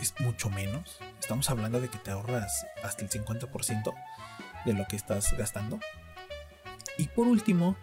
es 0.00 0.14
mucho 0.20 0.50
menos. 0.50 0.98
Estamos 1.20 1.48
hablando 1.50 1.80
de 1.80 1.88
que 1.88 1.98
te 1.98 2.10
ahorras 2.10 2.66
hasta 2.82 3.04
el 3.04 3.10
50% 3.10 3.94
de 4.64 4.72
lo 4.72 4.86
que 4.86 4.96
estás 4.96 5.36
gastando. 5.36 5.78
Y 6.98 7.08
por 7.08 7.26
último, 7.26 7.76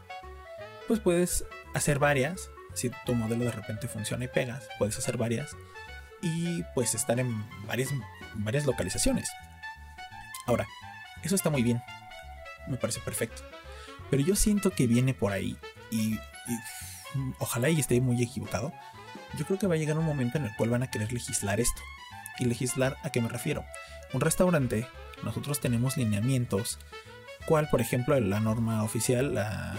pues 0.87 0.99
puedes 0.99 1.45
hacer 1.73 1.99
varias. 1.99 2.49
Si 2.73 2.91
tu 3.05 3.15
modelo 3.15 3.45
de 3.45 3.51
repente 3.51 3.87
funciona 3.87 4.25
y 4.25 4.27
pegas, 4.27 4.67
puedes 4.77 4.97
hacer 4.97 5.17
varias. 5.17 5.55
Y 6.21 6.63
pues 6.73 6.95
estar 6.95 7.19
en 7.19 7.45
varias, 7.65 7.89
varias 8.35 8.65
localizaciones. 8.65 9.29
Ahora, 10.47 10.67
eso 11.25 11.35
está 11.35 11.49
muy 11.49 11.63
bien. 11.63 11.81
Me 12.67 12.77
parece 12.77 12.99
perfecto. 12.99 13.43
Pero 14.09 14.23
yo 14.23 14.35
siento 14.35 14.71
que 14.71 14.87
viene 14.87 15.13
por 15.13 15.31
ahí 15.31 15.57
y, 15.91 16.19
ojalá 17.39 17.69
y 17.69 17.79
esté 17.79 17.99
muy 18.01 18.21
equivocado. 18.21 18.73
Yo 19.37 19.45
creo 19.45 19.59
que 19.59 19.67
va 19.67 19.75
a 19.75 19.77
llegar 19.77 19.97
un 19.97 20.05
momento 20.05 20.37
en 20.37 20.45
el 20.45 20.55
cual 20.55 20.69
van 20.69 20.83
a 20.83 20.91
querer 20.91 21.11
legislar 21.11 21.59
esto. 21.59 21.81
¿Y 22.39 22.45
legislar 22.45 22.97
a 23.03 23.11
qué 23.11 23.21
me 23.21 23.29
refiero? 23.29 23.65
Un 24.13 24.21
restaurante, 24.21 24.87
nosotros 25.23 25.59
tenemos 25.59 25.97
lineamientos, 25.97 26.79
cual 27.45 27.69
por 27.69 27.81
ejemplo 27.81 28.19
la 28.19 28.39
norma 28.39 28.83
oficial, 28.83 29.33
la 29.33 29.75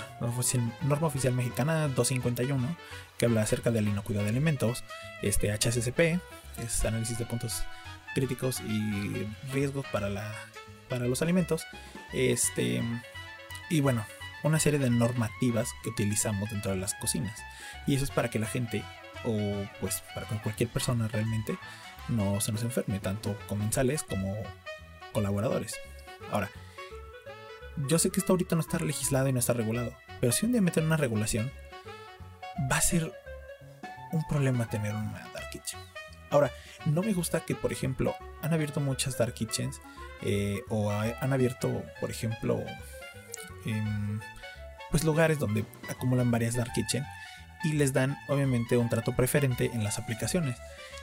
norma 0.82 1.06
oficial 1.06 1.32
mexicana 1.34 1.88
251, 1.88 2.76
que 3.18 3.26
habla 3.26 3.42
acerca 3.42 3.70
de 3.70 3.82
la 3.82 3.90
inocuidad 3.90 4.22
de 4.22 4.30
alimentos, 4.30 4.84
este 5.22 5.52
HSCP, 5.52 6.20
es 6.64 6.84
análisis 6.84 7.18
de 7.18 7.26
puntos 7.26 7.62
críticos 8.14 8.60
y 8.60 9.26
riesgos 9.52 9.86
para 9.92 10.08
la 10.08 10.32
para 10.88 11.06
los 11.06 11.22
alimentos. 11.22 11.66
Este, 12.12 12.82
y 13.70 13.80
bueno, 13.80 14.04
una 14.42 14.60
serie 14.60 14.78
de 14.78 14.90
normativas 14.90 15.70
que 15.82 15.90
utilizamos 15.90 16.50
dentro 16.50 16.72
de 16.72 16.78
las 16.78 16.94
cocinas. 16.94 17.42
Y 17.86 17.94
eso 17.94 18.04
es 18.04 18.10
para 18.10 18.30
que 18.30 18.38
la 18.38 18.46
gente, 18.46 18.82
o 19.24 19.66
pues 19.80 20.02
para 20.14 20.26
que 20.26 20.36
cualquier 20.38 20.68
persona 20.68 21.08
realmente, 21.08 21.58
no 22.08 22.40
se 22.40 22.52
nos 22.52 22.62
enferme, 22.62 23.00
tanto 23.00 23.36
comensales 23.48 24.02
como 24.02 24.34
colaboradores. 25.12 25.74
Ahora, 26.30 26.50
yo 27.88 27.98
sé 27.98 28.10
que 28.10 28.20
esto 28.20 28.32
ahorita 28.32 28.54
no 28.54 28.60
está 28.60 28.78
legislado 28.78 29.28
y 29.28 29.32
no 29.32 29.38
está 29.38 29.52
regulado, 29.52 29.94
pero 30.20 30.32
si 30.32 30.46
un 30.46 30.52
día 30.52 30.62
meten 30.62 30.84
una 30.84 30.96
regulación, 30.96 31.50
va 32.70 32.76
a 32.76 32.80
ser 32.80 33.12
un 34.12 34.26
problema 34.28 34.68
tener 34.68 34.94
una 34.94 35.28
dark 35.34 35.50
kitchen. 35.50 35.80
Ahora, 36.30 36.50
no 36.86 37.02
me 37.02 37.12
gusta 37.12 37.40
que, 37.40 37.54
por 37.54 37.72
ejemplo, 37.72 38.14
han 38.42 38.54
abierto 38.54 38.80
muchas 38.80 39.18
dark 39.18 39.34
kitchens 39.34 39.80
eh, 40.22 40.62
o 40.68 40.90
han 40.90 41.32
abierto, 41.32 41.82
por 42.00 42.10
ejemplo, 42.10 42.62
em, 43.64 44.20
pues 44.90 45.04
lugares 45.04 45.38
donde 45.38 45.64
acumulan 45.90 46.30
varias 46.30 46.54
dark 46.54 46.72
kitchen 46.74 47.04
y 47.64 47.72
les 47.72 47.92
dan 47.92 48.16
obviamente 48.28 48.76
un 48.76 48.88
trato 48.88 49.12
preferente 49.16 49.70
en 49.72 49.82
las 49.82 49.98
aplicaciones. 49.98 50.56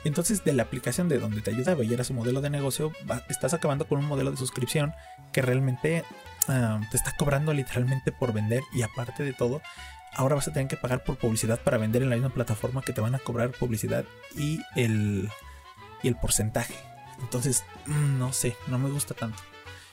Entonces 0.04 0.44
de 0.44 0.52
la 0.52 0.64
aplicación 0.64 1.08
de 1.08 1.18
donde 1.18 1.40
te 1.40 1.50
ayudaba 1.50 1.84
y 1.84 1.92
era 1.92 2.04
su 2.04 2.14
modelo 2.14 2.40
de 2.40 2.50
negocio, 2.50 2.92
estás 3.28 3.54
acabando 3.54 3.86
con 3.86 3.98
un 3.98 4.06
modelo 4.06 4.30
de 4.30 4.36
suscripción 4.36 4.94
que 5.32 5.42
realmente 5.42 6.04
ah, 6.48 6.80
te 6.90 6.96
está 6.96 7.14
cobrando 7.16 7.52
literalmente 7.52 8.12
por 8.12 8.32
vender 8.32 8.62
y 8.72 8.82
aparte 8.82 9.22
de 9.22 9.32
todo, 9.32 9.62
ahora 10.14 10.34
vas 10.34 10.48
a 10.48 10.52
tener 10.52 10.68
que 10.68 10.76
pagar 10.76 11.04
por 11.04 11.18
publicidad 11.18 11.60
para 11.60 11.78
vender 11.78 12.02
en 12.02 12.10
la 12.10 12.16
misma 12.16 12.30
plataforma 12.30 12.82
que 12.82 12.92
te 12.92 13.00
van 13.00 13.14
a 13.14 13.18
cobrar 13.18 13.50
publicidad 13.50 14.04
y 14.36 14.60
el, 14.76 15.28
y 16.04 16.08
el 16.08 16.16
porcentaje. 16.16 16.74
Entonces, 17.20 17.64
mm, 17.86 18.18
no 18.18 18.32
sé, 18.32 18.56
no 18.68 18.78
me 18.78 18.90
gusta 18.90 19.14
tanto. 19.14 19.42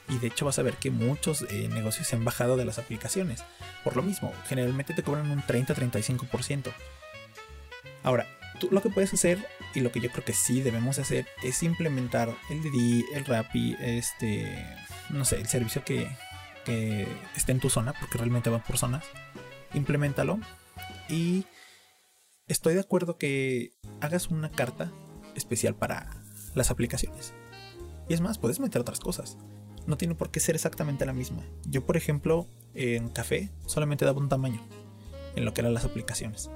Y 0.09 0.19
de 0.19 0.27
hecho 0.27 0.45
vas 0.45 0.59
a 0.59 0.63
ver 0.63 0.75
que 0.75 0.91
muchos 0.91 1.43
eh, 1.49 1.69
negocios 1.69 2.07
se 2.07 2.15
han 2.15 2.25
bajado 2.25 2.57
de 2.57 2.65
las 2.65 2.77
aplicaciones. 2.77 3.43
Por 3.83 3.95
lo 3.95 4.03
mismo, 4.03 4.33
generalmente 4.47 4.93
te 4.93 5.03
cobran 5.03 5.31
un 5.31 5.41
30-35%. 5.41 6.73
Ahora, 8.03 8.27
tú 8.59 8.67
lo 8.71 8.81
que 8.81 8.89
puedes 8.89 9.13
hacer 9.13 9.47
y 9.73 9.79
lo 9.79 9.91
que 9.91 10.01
yo 10.01 10.11
creo 10.11 10.25
que 10.25 10.33
sí 10.33 10.61
debemos 10.61 10.99
hacer 10.99 11.27
es 11.43 11.63
implementar 11.63 12.35
el 12.49 12.61
Didi, 12.61 13.05
el 13.13 13.25
Rappi, 13.25 13.77
este, 13.79 14.65
no 15.09 15.23
sé, 15.23 15.37
el 15.37 15.47
servicio 15.47 15.85
que, 15.85 16.09
que 16.65 17.07
esté 17.37 17.53
en 17.53 17.61
tu 17.61 17.69
zona, 17.69 17.93
porque 17.93 18.17
realmente 18.17 18.49
va 18.49 18.59
por 18.59 18.77
zonas. 18.77 19.05
Implementalo 19.73 20.39
y 21.07 21.45
estoy 22.47 22.73
de 22.73 22.81
acuerdo 22.81 23.17
que 23.17 23.71
hagas 24.01 24.27
una 24.27 24.51
carta 24.51 24.91
especial 25.35 25.75
para 25.75 26.09
las 26.55 26.71
aplicaciones. 26.71 27.33
Y 28.09 28.13
es 28.13 28.21
más, 28.21 28.37
puedes 28.37 28.59
meter 28.59 28.81
otras 28.81 28.99
cosas. 28.99 29.37
No 29.87 29.97
tiene 29.97 30.15
por 30.15 30.31
qué 30.31 30.39
ser 30.39 30.55
exactamente 30.55 31.05
la 31.05 31.13
misma. 31.13 31.43
Yo, 31.65 31.85
por 31.85 31.97
ejemplo, 31.97 32.47
en 32.73 33.09
café 33.09 33.49
solamente 33.65 34.05
daba 34.05 34.19
un 34.19 34.29
tamaño 34.29 34.61
en 35.35 35.45
lo 35.45 35.53
que 35.53 35.61
eran 35.61 35.73
las 35.73 35.85
aplicaciones. 35.85 36.49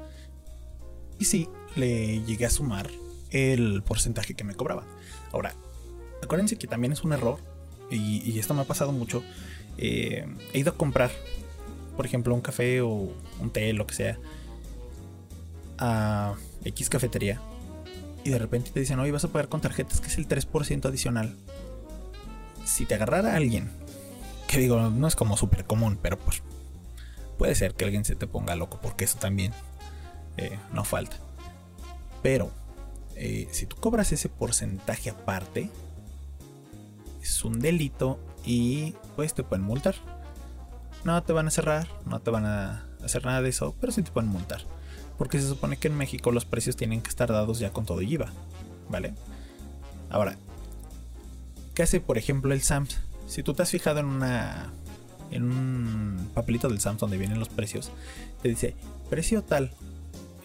Y 1.17 1.25
sí, 1.25 1.47
le 1.75 2.21
llegué 2.23 2.45
a 2.45 2.49
sumar 2.49 2.89
el 3.31 3.83
porcentaje 3.83 4.33
que 4.33 4.43
me 4.43 4.53
cobraba. 4.53 4.83
Ahora, 5.31 5.55
acuérdense 6.21 6.57
que 6.57 6.67
también 6.67 6.93
es 6.93 7.03
un 7.03 7.13
error, 7.13 7.39
y, 7.89 8.37
esto 8.39 8.53
me 8.53 8.61
ha 8.61 8.65
pasado 8.65 8.91
mucho. 8.91 9.23
Eh, 9.77 10.25
he 10.53 10.59
ido 10.59 10.71
a 10.71 10.77
comprar, 10.77 11.11
por 11.95 12.05
ejemplo, 12.05 12.33
un 12.33 12.41
café 12.41 12.81
o 12.81 12.89
un 13.39 13.49
té, 13.51 13.71
lo 13.73 13.85
que 13.87 13.93
sea, 13.93 14.19
a 15.77 16.35
X 16.63 16.89
cafetería 16.89 17.41
y 18.25 18.31
de 18.31 18.39
repente 18.39 18.71
te 18.71 18.79
dicen, 18.79 18.99
oye, 18.99 19.11
vas 19.11 19.23
a 19.23 19.27
pagar 19.27 19.49
con 19.49 19.61
tarjetas, 19.61 20.01
que 20.01 20.07
es 20.07 20.17
el 20.17 20.27
3% 20.27 20.85
adicional. 20.87 21.35
Si 22.65 22.87
te 22.87 22.95
agarrara 22.95 23.35
alguien, 23.35 23.69
que 24.47 24.57
digo, 24.57 24.89
no 24.89 25.07
es 25.07 25.15
como 25.15 25.37
súper 25.37 25.65
común, 25.65 25.99
pero 26.01 26.17
pues 26.17 26.41
puede 27.37 27.53
ser 27.53 27.75
que 27.75 27.85
alguien 27.85 28.03
se 28.03 28.15
te 28.15 28.25
ponga 28.25 28.55
loco, 28.55 28.79
porque 28.81 29.05
eso 29.05 29.19
también 29.19 29.53
eh, 30.37 30.57
no 30.73 30.83
falta. 30.83 31.17
Pero 32.23 32.51
eh, 33.15 33.47
si 33.51 33.67
tú 33.67 33.75
cobras 33.75 34.11
ese 34.11 34.27
porcentaje 34.27 35.11
aparte, 35.11 35.69
es 37.21 37.45
un 37.45 37.59
delito 37.59 38.19
y 38.43 38.95
pues 39.15 39.35
te 39.35 39.43
pueden 39.43 39.63
multar. 39.63 39.93
No 41.03 41.21
te 41.21 41.31
van 41.31 41.47
a 41.47 41.51
cerrar, 41.51 41.87
no 42.07 42.19
te 42.21 42.31
van 42.31 42.47
a 42.47 42.87
hacer 43.03 43.23
nada 43.23 43.43
de 43.43 43.49
eso, 43.49 43.75
pero 43.79 43.93
sí 43.93 44.01
te 44.01 44.09
pueden 44.09 44.31
multar 44.31 44.61
porque 45.17 45.39
se 45.39 45.47
supone 45.47 45.77
que 45.77 45.87
en 45.87 45.97
México 45.97 46.31
los 46.31 46.45
precios 46.45 46.75
tienen 46.75 47.01
que 47.01 47.09
estar 47.09 47.31
dados 47.31 47.59
ya 47.59 47.71
con 47.71 47.85
todo 47.85 48.01
IVA, 48.01 48.31
¿vale? 48.89 49.13
Ahora, 50.09 50.37
¿qué 51.73 51.83
hace 51.83 51.99
por 51.99 52.17
ejemplo 52.17 52.53
el 52.53 52.61
SAMS? 52.61 52.99
Si 53.27 53.43
tú 53.43 53.53
te 53.53 53.63
has 53.63 53.71
fijado 53.71 53.99
en 53.99 54.05
una 54.05 54.71
en 55.31 55.43
un 55.43 56.29
papelito 56.33 56.69
del 56.69 56.79
SAMS 56.79 56.99
donde 56.99 57.17
vienen 57.17 57.39
los 57.39 57.49
precios, 57.49 57.91
te 58.41 58.49
dice 58.49 58.75
precio 59.09 59.43
tal 59.43 59.71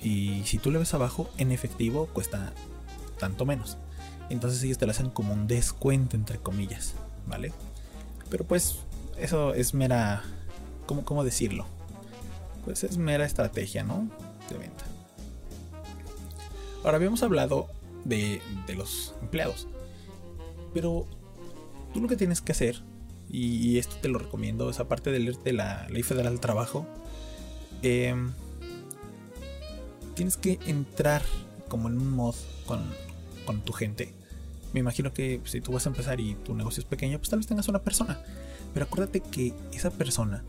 y 0.03 0.43
si 0.45 0.59
tú 0.59 0.71
le 0.71 0.79
ves 0.79 0.95
abajo 0.95 1.31
en 1.37 1.53
efectivo 1.53 2.07
cuesta 2.07 2.53
tanto 3.19 3.45
menos. 3.45 3.77
Entonces 4.31 4.63
ellos 4.63 4.79
te 4.79 4.87
lo 4.87 4.93
hacen 4.93 5.11
como 5.11 5.35
un 5.35 5.47
descuento 5.47 6.17
entre 6.17 6.39
comillas, 6.39 6.95
¿vale? 7.27 7.53
Pero 8.31 8.45
pues 8.45 8.77
eso 9.19 9.55
es 9.55 9.75
mera 9.75 10.23
¿cómo, 10.87 11.05
cómo 11.05 11.25
decirlo? 11.25 11.67
Pues 12.65 12.85
es 12.85 12.97
mera 12.97 13.25
estrategia, 13.25 13.85
¿no? 13.85 14.09
De. 14.59 14.71
Ahora 16.85 16.97
habíamos 16.97 17.23
hablado 17.23 17.69
de, 18.05 18.41
los 18.75 19.15
empleados. 19.21 19.67
Pero 20.73 21.07
tú 21.93 22.01
lo 22.01 22.09
que 22.09 22.17
tienes 22.17 22.41
que 22.41 22.53
hacer 22.53 22.83
y 23.29 23.79
esto 23.79 23.97
te 24.01 24.09
lo 24.09 24.19
recomiendo, 24.19 24.71
esa 24.71 24.89
parte 24.89 25.11
de 25.11 25.21
leerte 25.21 25.53
la 25.53 25.89
Ley 25.89 26.03
Federal 26.03 26.33
del 26.33 26.41
Trabajo, 26.41 26.87
em, 27.83 28.33
tienes 30.15 30.37
que 30.37 30.59
entrar 30.67 31.23
como 31.69 31.89
en 31.89 31.99
un 31.99 32.11
mod 32.11 32.35
con 32.67 33.61
tu 33.63 33.73
gente. 33.73 34.15
Me 34.73 34.81
imagino 34.81 35.13
que 35.13 35.41
si 35.45 35.61
tú 35.61 35.73
vas 35.73 35.87
a 35.87 35.91
empezar 35.91 36.21
y 36.21 36.35
tu 36.35 36.55
negocio 36.55 36.81
es 36.81 36.87
pequeño, 36.87 37.19
pues 37.19 37.31
tal 37.31 37.41
vez 37.41 37.47
tengas 37.47 37.69
una 37.69 37.81
persona. 37.81 38.23
Pero 38.73 38.87
acuérdate 38.87 39.21
que 39.21 39.53
esa 39.73 39.91
persona 39.91 40.45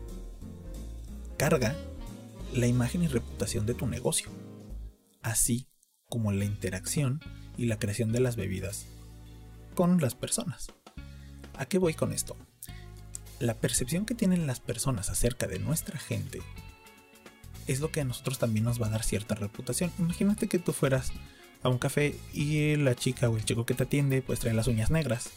carga 1.36 1.74
la 2.52 2.66
imagen 2.66 3.02
y 3.02 3.08
reputación 3.08 3.66
de 3.66 3.74
tu 3.74 3.86
negocio, 3.86 4.30
así 5.22 5.68
como 6.08 6.32
la 6.32 6.44
interacción 6.44 7.20
y 7.56 7.66
la 7.66 7.78
creación 7.78 8.12
de 8.12 8.20
las 8.20 8.36
bebidas 8.36 8.86
con 9.74 10.00
las 10.00 10.14
personas. 10.14 10.72
¿A 11.56 11.66
qué 11.66 11.78
voy 11.78 11.94
con 11.94 12.12
esto? 12.12 12.36
La 13.38 13.54
percepción 13.54 14.04
que 14.04 14.14
tienen 14.14 14.46
las 14.46 14.60
personas 14.60 15.10
acerca 15.10 15.46
de 15.46 15.58
nuestra 15.58 15.98
gente 15.98 16.40
es 17.66 17.80
lo 17.80 17.90
que 17.90 18.00
a 18.00 18.04
nosotros 18.04 18.38
también 18.38 18.64
nos 18.64 18.80
va 18.80 18.86
a 18.86 18.90
dar 18.90 19.02
cierta 19.02 19.34
reputación. 19.34 19.90
Imagínate 19.98 20.48
que 20.48 20.58
tú 20.58 20.72
fueras 20.72 21.12
a 21.62 21.68
un 21.68 21.78
café 21.78 22.18
y 22.32 22.76
la 22.76 22.94
chica 22.94 23.28
o 23.28 23.36
el 23.36 23.44
chico 23.44 23.64
que 23.66 23.74
te 23.74 23.84
atiende 23.84 24.22
pues 24.22 24.40
trae 24.40 24.54
las 24.54 24.66
uñas 24.66 24.90
negras. 24.90 25.30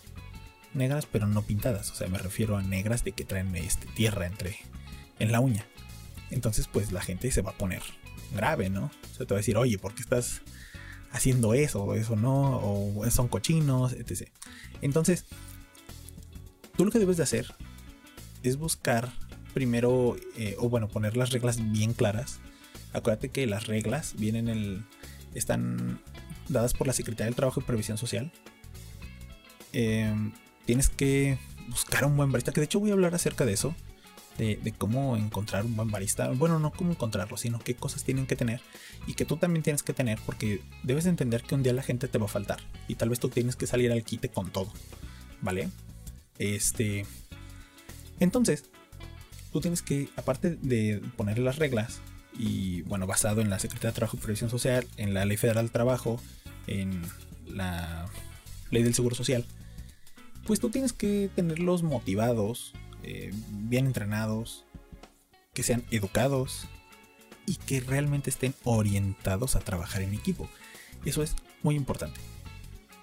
Negras 0.73 1.05
pero 1.09 1.27
no 1.27 1.43
pintadas, 1.43 1.91
o 1.91 1.95
sea, 1.95 2.07
me 2.07 2.17
refiero 2.17 2.57
a 2.57 2.61
negras 2.61 3.03
de 3.05 3.13
que 3.13 3.23
traen 3.23 3.55
este, 3.55 3.87
tierra 3.87 4.25
entre 4.25 4.57
en 5.19 5.31
la 5.31 5.39
uña. 5.39 5.65
Entonces 6.31 6.67
pues 6.67 6.91
la 6.91 7.01
gente 7.01 7.31
se 7.31 7.41
va 7.41 7.51
a 7.51 7.57
poner 7.57 7.81
grave, 8.33 8.69
¿no? 8.69 8.85
O 8.85 9.15
sea, 9.15 9.25
te 9.25 9.33
va 9.33 9.37
a 9.37 9.41
decir, 9.41 9.57
oye, 9.57 9.77
¿por 9.77 9.93
qué 9.93 10.01
estás 10.01 10.41
haciendo 11.11 11.53
eso 11.53 11.83
o 11.83 11.93
eso 11.93 12.15
no? 12.15 12.57
O 12.57 13.09
son 13.09 13.27
cochinos, 13.27 13.93
etc. 13.93 14.29
Entonces, 14.81 15.25
tú 16.75 16.85
lo 16.85 16.91
que 16.91 16.99
debes 16.99 17.17
de 17.17 17.23
hacer 17.23 17.53
es 18.43 18.57
buscar 18.57 19.11
primero, 19.53 20.17
eh, 20.37 20.55
o 20.59 20.69
bueno, 20.69 20.89
poner 20.89 21.15
las 21.15 21.31
reglas 21.31 21.71
bien 21.71 21.93
claras. 21.93 22.39
Acuérdate 22.91 23.29
que 23.29 23.47
las 23.47 23.67
reglas 23.67 24.15
vienen 24.17 24.49
el, 24.49 24.83
están 25.33 26.01
dadas 26.49 26.73
por 26.73 26.87
la 26.87 26.93
Secretaría 26.93 27.25
del 27.25 27.35
Trabajo 27.35 27.61
y 27.61 27.63
Previsión 27.63 27.97
Social. 27.97 28.31
Em, 29.71 30.33
tienes 30.65 30.89
que 30.89 31.37
buscar 31.69 32.05
un 32.05 32.17
buen 32.17 32.31
barista, 32.31 32.51
que 32.51 32.59
de 32.59 32.65
hecho 32.65 32.79
voy 32.79 32.91
a 32.91 32.93
hablar 32.93 33.15
acerca 33.15 33.45
de 33.45 33.53
eso, 33.53 33.75
de, 34.37 34.73
cómo 34.77 35.17
encontrar 35.17 35.65
un 35.65 35.75
buen 35.75 35.89
barista. 35.89 36.29
Bueno, 36.29 36.59
no 36.59 36.71
cómo 36.71 36.91
encontrarlo, 36.91 37.37
sino 37.37 37.59
qué 37.59 37.75
cosas 37.75 38.03
tienen 38.03 38.27
que 38.27 38.35
tener 38.35 38.61
y 39.07 39.13
que 39.13 39.25
tú 39.25 39.37
también 39.37 39.63
tienes 39.63 39.83
que 39.83 39.93
tener, 39.93 40.19
porque 40.25 40.61
debes 40.83 41.05
entender 41.05 41.43
que 41.43 41.55
un 41.55 41.63
día 41.63 41.73
la 41.73 41.83
gente 41.83 42.07
te 42.07 42.17
va 42.17 42.25
a 42.25 42.29
faltar 42.29 42.59
y 42.87 42.95
tal 42.95 43.09
vez 43.09 43.19
tú 43.19 43.29
tienes 43.29 43.55
que 43.55 43.67
salir 43.67 43.91
al 43.91 44.03
quite 44.03 44.29
con 44.29 44.51
todo, 44.51 44.71
¿vale? 45.41 45.69
Este. 46.37 47.05
Entonces, 48.19 48.65
tú 49.51 49.61
tienes 49.61 49.81
que, 49.81 50.09
aparte 50.15 50.55
de 50.55 51.01
poner 51.17 51.39
las 51.39 51.57
reglas, 51.57 52.01
y 52.37 52.81
bueno, 52.83 53.07
basado 53.07 53.41
en 53.41 53.49
la 53.49 53.59
Secretaría 53.59 53.91
de 53.91 53.95
Trabajo 53.95 54.17
y 54.17 54.19
Previsión 54.19 54.49
Social, 54.49 54.87
en 54.97 55.13
la 55.13 55.25
Ley 55.25 55.37
Federal 55.37 55.65
del 55.65 55.71
Trabajo, 55.71 56.21
en 56.67 57.01
la 57.47 58.07
Ley 58.71 58.83
del 58.83 58.93
Seguro 58.93 59.15
Social, 59.15 59.45
pues 60.45 60.59
tú 60.59 60.69
tienes 60.69 60.93
que 60.93 61.29
tenerlos 61.33 61.83
motivados, 61.83 62.73
eh, 63.07 63.31
bien 63.51 63.85
entrenados, 63.85 64.65
que 65.53 65.61
sean 65.61 65.83
educados 65.91 66.67
y 67.45 67.57
que 67.57 67.79
realmente 67.79 68.31
estén 68.31 68.55
orientados 68.63 69.55
a 69.55 69.59
trabajar 69.59 70.01
en 70.01 70.15
equipo. 70.15 70.49
Eso 71.05 71.21
es 71.21 71.35
muy 71.61 71.75
importante. 71.75 72.19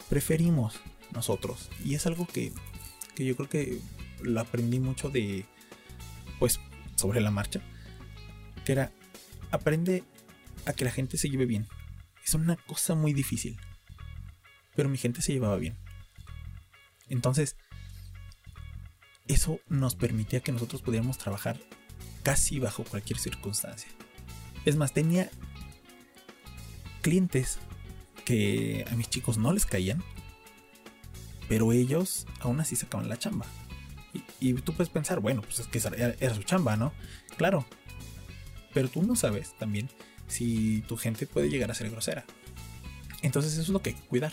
Preferimos 0.09 0.81
nosotros, 1.13 1.71
y 1.85 1.95
es 1.95 2.05
algo 2.07 2.27
que, 2.27 2.53
que 3.15 3.25
yo 3.25 3.37
creo 3.37 3.49
que 3.49 3.79
lo 4.23 4.41
aprendí 4.41 4.81
mucho 4.81 5.09
de 5.09 5.47
pues 6.41 6.59
sobre 6.97 7.21
la 7.21 7.31
marcha, 7.31 7.61
que 8.65 8.73
era 8.73 8.91
aprende 9.53 10.03
a 10.67 10.73
que 10.73 10.85
la 10.85 10.91
gente 10.91 11.17
se 11.17 11.31
lleve 11.31 11.47
bien. 11.47 11.69
Es 12.25 12.35
una 12.35 12.57
cosa 12.57 12.97
muy 12.97 13.13
difícil, 13.13 13.57
pero 14.75 14.89
mi 14.89 14.99
gente 14.99 15.23
se 15.23 15.33
llevaba 15.33 15.59
bien. 15.59 15.77
Entonces, 17.09 17.57
eso 19.29 19.61
nos 19.69 19.95
permitía 19.95 20.41
que 20.41 20.53
nosotros 20.53 20.83
pudiéramos 20.83 21.19
trabajar 21.19 21.59
casi 22.23 22.59
bajo 22.59 22.85
cualquier 22.85 23.19
circunstancia. 23.19 23.91
Es 24.65 24.77
más, 24.77 24.93
tenía 24.93 25.31
clientes 27.03 27.59
que 28.25 28.85
a 28.91 28.95
mis 28.95 29.11
chicos 29.11 29.39
no 29.39 29.53
les 29.53 29.67
caían, 29.67 30.03
pero 31.49 31.73
ellos 31.73 32.27
aún 32.41 32.61
así 32.61 32.77
sacaban 32.77 33.09
la 33.09 33.19
chamba. 33.19 33.47
Y, 34.41 34.55
tú 34.55 34.75
puedes 34.75 34.91
pensar, 34.91 35.21
bueno, 35.21 35.43
pues 35.43 35.61
es 35.61 35.67
que 35.67 35.81
era, 36.19 36.35
su 36.35 36.43
chamba, 36.43 36.77
¿no? 36.77 36.93
Claro. 37.37 37.65
Pero 38.75 38.89
tú 38.89 39.03
no 39.03 39.17
sabes 39.17 39.55
también 39.59 39.89
si 40.29 40.83
tu 40.83 40.97
gente 40.97 41.27
puede 41.27 41.49
llegar 41.49 41.71
a 41.71 41.75
ser 41.75 41.91
grosera. 41.91 42.25
Entonces 43.23 43.53
eso 43.53 43.63
es 43.63 43.69
lo 43.69 43.83
que 43.83 43.91
hay 43.91 43.97
que 43.97 44.07
cuidar. 44.07 44.33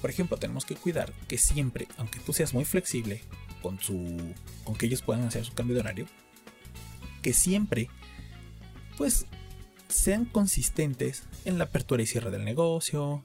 Por 0.00 0.10
ejemplo, 0.10 0.36
tenemos 0.36 0.64
que 0.64 0.76
cuidar 0.76 1.12
que 1.28 1.38
siempre, 1.38 1.88
aunque 1.96 2.20
tú 2.20 2.32
seas 2.32 2.52
muy 2.52 2.64
flexible 2.64 3.22
con 3.66 3.80
su 3.80 4.16
con 4.62 4.76
que 4.76 4.86
ellos 4.86 5.02
puedan 5.02 5.24
hacer 5.24 5.44
su 5.44 5.52
cambio 5.52 5.74
de 5.74 5.80
horario, 5.80 6.06
que 7.20 7.32
siempre 7.32 7.88
pues 8.96 9.26
sean 9.88 10.24
consistentes 10.24 11.24
en 11.44 11.58
la 11.58 11.64
apertura 11.64 12.00
y 12.00 12.06
cierre 12.06 12.30
del 12.30 12.44
negocio, 12.44 13.24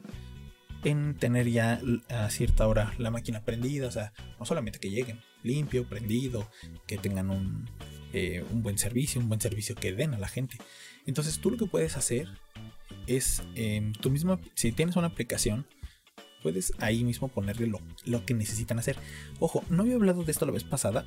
en 0.83 1.13
tener 1.13 1.47
ya 1.47 1.79
a 2.09 2.31
cierta 2.31 2.67
hora 2.67 2.91
la 2.97 3.11
máquina 3.11 3.41
prendida, 3.41 3.87
o 3.87 3.91
sea, 3.91 4.13
no 4.39 4.45
solamente 4.47 4.79
que 4.79 4.89
lleguen 4.89 5.19
limpio, 5.43 5.87
prendido, 5.87 6.49
que 6.87 6.97
tengan 6.97 7.29
un, 7.29 7.69
eh, 8.11 8.43
un 8.49 8.63
buen 8.63 8.79
servicio, 8.79 9.21
un 9.21 9.29
buen 9.29 9.41
servicio 9.41 9.75
que 9.75 9.93
den 9.93 10.15
a 10.15 10.17
la 10.17 10.27
gente. 10.27 10.57
Entonces 11.05 11.37
tú 11.37 11.51
lo 11.51 11.57
que 11.57 11.67
puedes 11.67 11.97
hacer 11.97 12.29
es, 13.05 13.43
eh, 13.53 13.93
tú 14.01 14.09
mismo, 14.09 14.39
si 14.55 14.71
tienes 14.71 14.95
una 14.95 15.07
aplicación, 15.07 15.67
puedes 16.41 16.73
ahí 16.79 17.03
mismo 17.03 17.27
ponerle 17.27 17.67
lo, 17.67 17.79
lo, 18.05 18.25
que 18.25 18.33
necesitan 18.33 18.79
hacer. 18.79 18.97
Ojo, 19.39 19.63
no 19.69 19.83
había 19.83 19.95
hablado 19.95 20.23
de 20.23 20.31
esto 20.31 20.45
la 20.45 20.51
vez 20.51 20.63
pasada, 20.63 21.05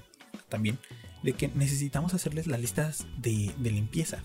también, 0.48 0.78
de 1.22 1.32
que 1.32 1.48
necesitamos 1.48 2.14
hacerles 2.14 2.46
las 2.46 2.60
listas 2.60 3.06
de, 3.18 3.52
de 3.58 3.70
limpieza. 3.70 4.22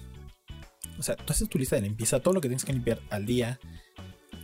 O 0.97 1.03
sea, 1.03 1.15
tú 1.15 1.31
haces 1.31 1.47
tu 1.49 1.57
lista 1.57 1.75
de 1.75 1.83
limpieza, 1.83 2.19
todo 2.19 2.33
lo 2.33 2.41
que 2.41 2.49
tienes 2.49 2.65
que 2.65 2.73
limpiar 2.73 2.99
al 3.09 3.25
día, 3.25 3.59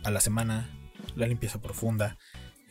a 0.04 0.10
la 0.10 0.20
semana, 0.20 0.70
la 1.16 1.26
limpieza 1.26 1.60
profunda, 1.60 2.16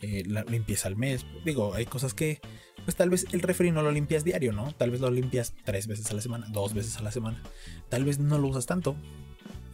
eh, 0.02 0.24
la 0.26 0.44
limpieza 0.44 0.88
al 0.88 0.96
mes. 0.96 1.24
Digo, 1.44 1.74
hay 1.74 1.86
cosas 1.86 2.12
que, 2.12 2.40
pues 2.84 2.96
tal 2.96 3.10
vez 3.10 3.26
el 3.32 3.40
refri 3.40 3.70
no 3.70 3.82
lo 3.82 3.90
limpias 3.90 4.24
diario, 4.24 4.52
¿no? 4.52 4.72
Tal 4.72 4.90
vez 4.90 5.00
lo 5.00 5.10
limpias 5.10 5.54
tres 5.64 5.86
veces 5.86 6.10
a 6.10 6.14
la 6.14 6.20
semana, 6.20 6.46
dos 6.50 6.74
veces 6.74 6.96
a 6.98 7.02
la 7.02 7.10
semana. 7.10 7.42
Tal 7.88 8.04
vez 8.04 8.18
no 8.18 8.38
lo 8.38 8.48
usas 8.48 8.66
tanto 8.66 8.96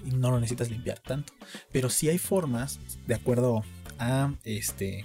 y 0.04 0.10
no 0.10 0.30
lo 0.30 0.38
necesitas 0.38 0.70
limpiar 0.70 1.00
tanto. 1.00 1.32
Pero 1.72 1.90
sí 1.90 2.08
hay 2.08 2.18
formas, 2.18 2.80
de 3.06 3.14
acuerdo 3.14 3.64
este 4.44 5.04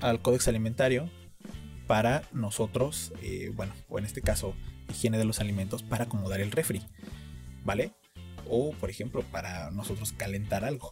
al 0.00 0.22
códex 0.22 0.48
alimentario, 0.48 1.10
para 1.86 2.22
nosotros, 2.32 3.12
eh, 3.22 3.50
bueno, 3.54 3.72
o 3.88 3.98
en 3.98 4.04
este 4.04 4.20
caso, 4.20 4.54
higiene 4.90 5.18
de 5.18 5.24
los 5.24 5.40
alimentos, 5.40 5.82
para 5.82 6.04
acomodar 6.04 6.40
el 6.40 6.52
refri, 6.52 6.82
¿vale? 7.64 7.92
O, 8.48 8.72
por 8.72 8.90
ejemplo, 8.90 9.22
para 9.22 9.70
nosotros 9.70 10.12
calentar 10.12 10.64
algo. 10.64 10.90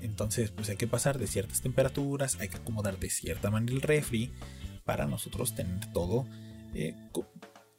Entonces, 0.00 0.50
pues 0.52 0.68
hay 0.70 0.76
que 0.76 0.86
pasar 0.86 1.18
de 1.18 1.26
ciertas 1.26 1.62
temperaturas, 1.62 2.38
hay 2.40 2.48
que 2.48 2.58
acomodar 2.58 2.98
de 2.98 3.10
cierta 3.10 3.50
manera 3.50 3.74
el 3.74 3.82
refri 3.82 4.32
para 4.84 5.06
nosotros 5.06 5.54
tener 5.54 5.92
todo, 5.92 6.26
eh, 6.74 6.94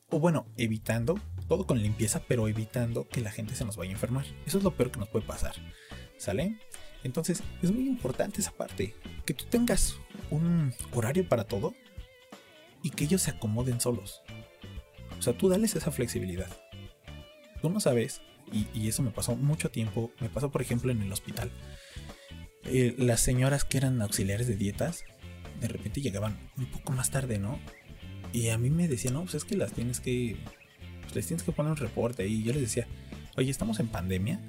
o 0.10 0.20
bueno, 0.20 0.46
evitando, 0.58 1.20
todo 1.48 1.66
con 1.66 1.82
limpieza, 1.82 2.22
pero 2.28 2.48
evitando 2.48 3.08
que 3.08 3.22
la 3.22 3.32
gente 3.32 3.56
se 3.56 3.66
nos 3.66 3.78
vaya 3.78 3.92
a 3.92 3.94
enfermar. 3.94 4.26
Eso 4.46 4.58
es 4.58 4.64
lo 4.64 4.76
peor 4.76 4.92
que 4.92 5.00
nos 5.00 5.10
puede 5.10 5.26
pasar, 5.26 5.56
¿sale? 6.18 6.60
Entonces, 7.08 7.42
es 7.64 7.72
muy 7.72 7.88
importante 7.88 8.42
esa 8.42 8.52
parte, 8.52 8.94
que 9.26 9.34
tú 9.34 9.46
tengas 9.46 9.96
un 10.30 10.74
horario 10.94 11.28
para 11.28 11.46
todo 11.46 11.74
y 12.84 12.92
que 12.92 13.06
ellos 13.06 13.24
se 13.24 13.32
acomoden 13.32 13.82
solos. 13.82 14.22
O 15.18 15.22
sea, 15.22 15.36
tú 15.36 15.50
dales 15.50 15.76
esa 15.76 15.90
flexibilidad. 15.90 16.50
Tú 17.62 17.70
no 17.70 17.80
sabes, 17.80 18.22
y, 18.52 18.88
eso 18.88 19.02
me 19.02 19.12
pasó 19.12 19.36
mucho 19.36 19.72
tiempo, 19.72 20.12
me 20.20 20.30
pasó 20.30 20.52
por 20.52 20.62
ejemplo 20.62 20.92
en 20.92 21.02
el 21.02 21.12
hospital 21.12 21.52
eh, 22.66 22.94
las 22.98 23.22
señoras 23.22 23.64
que 23.64 23.78
eran 23.78 24.02
auxiliares 24.02 24.48
de 24.48 24.56
dietas, 24.56 25.04
de 25.60 25.68
repente 25.68 26.02
llegaban 26.02 26.38
un 26.58 26.66
poco 26.66 26.92
más 26.92 27.10
tarde, 27.10 27.40
¿no? 27.40 27.60
Y 28.34 28.50
a 28.50 28.58
mí 28.58 28.70
me 28.70 28.88
decían, 28.88 29.14
no, 29.14 29.24
pues 29.24 29.36
es 29.36 29.46
que 29.46 29.56
las 29.56 29.72
tienes 29.72 30.00
que, 30.02 30.38
pues 31.02 31.16
les 31.16 31.28
tienes 31.28 31.44
que 31.44 31.54
poner 31.54 31.72
un 31.72 31.78
reporte. 31.78 32.28
Y 32.28 32.44
yo 32.44 32.52
les 32.52 32.62
decía, 32.62 32.88
oye, 33.38 33.50
estamos 33.50 33.80
en 33.80 33.88
pandemia. 33.88 34.42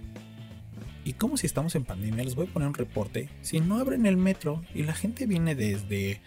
¿Y 1.08 1.14
cómo 1.14 1.38
si 1.38 1.46
estamos 1.46 1.74
en 1.74 1.86
pandemia? 1.86 2.22
Les 2.22 2.34
voy 2.34 2.48
a 2.48 2.52
poner 2.52 2.68
un 2.68 2.74
reporte. 2.74 3.30
Si 3.40 3.60
no 3.60 3.78
abren 3.78 4.04
el 4.04 4.18
metro 4.18 4.60
y 4.74 4.82
la 4.82 4.92
gente 4.92 5.24
viene 5.24 5.54
desde 5.54 6.20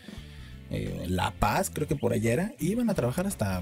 eh, 0.71 1.05
La 1.07 1.29
Paz, 1.35 1.69
creo 1.71 1.87
que 1.87 1.95
por 1.95 2.13
allá 2.13 2.33
era, 2.33 2.53
y 2.57 2.71
iban 2.71 2.89
a 2.89 2.95
trabajar 2.95 3.27
hasta, 3.27 3.61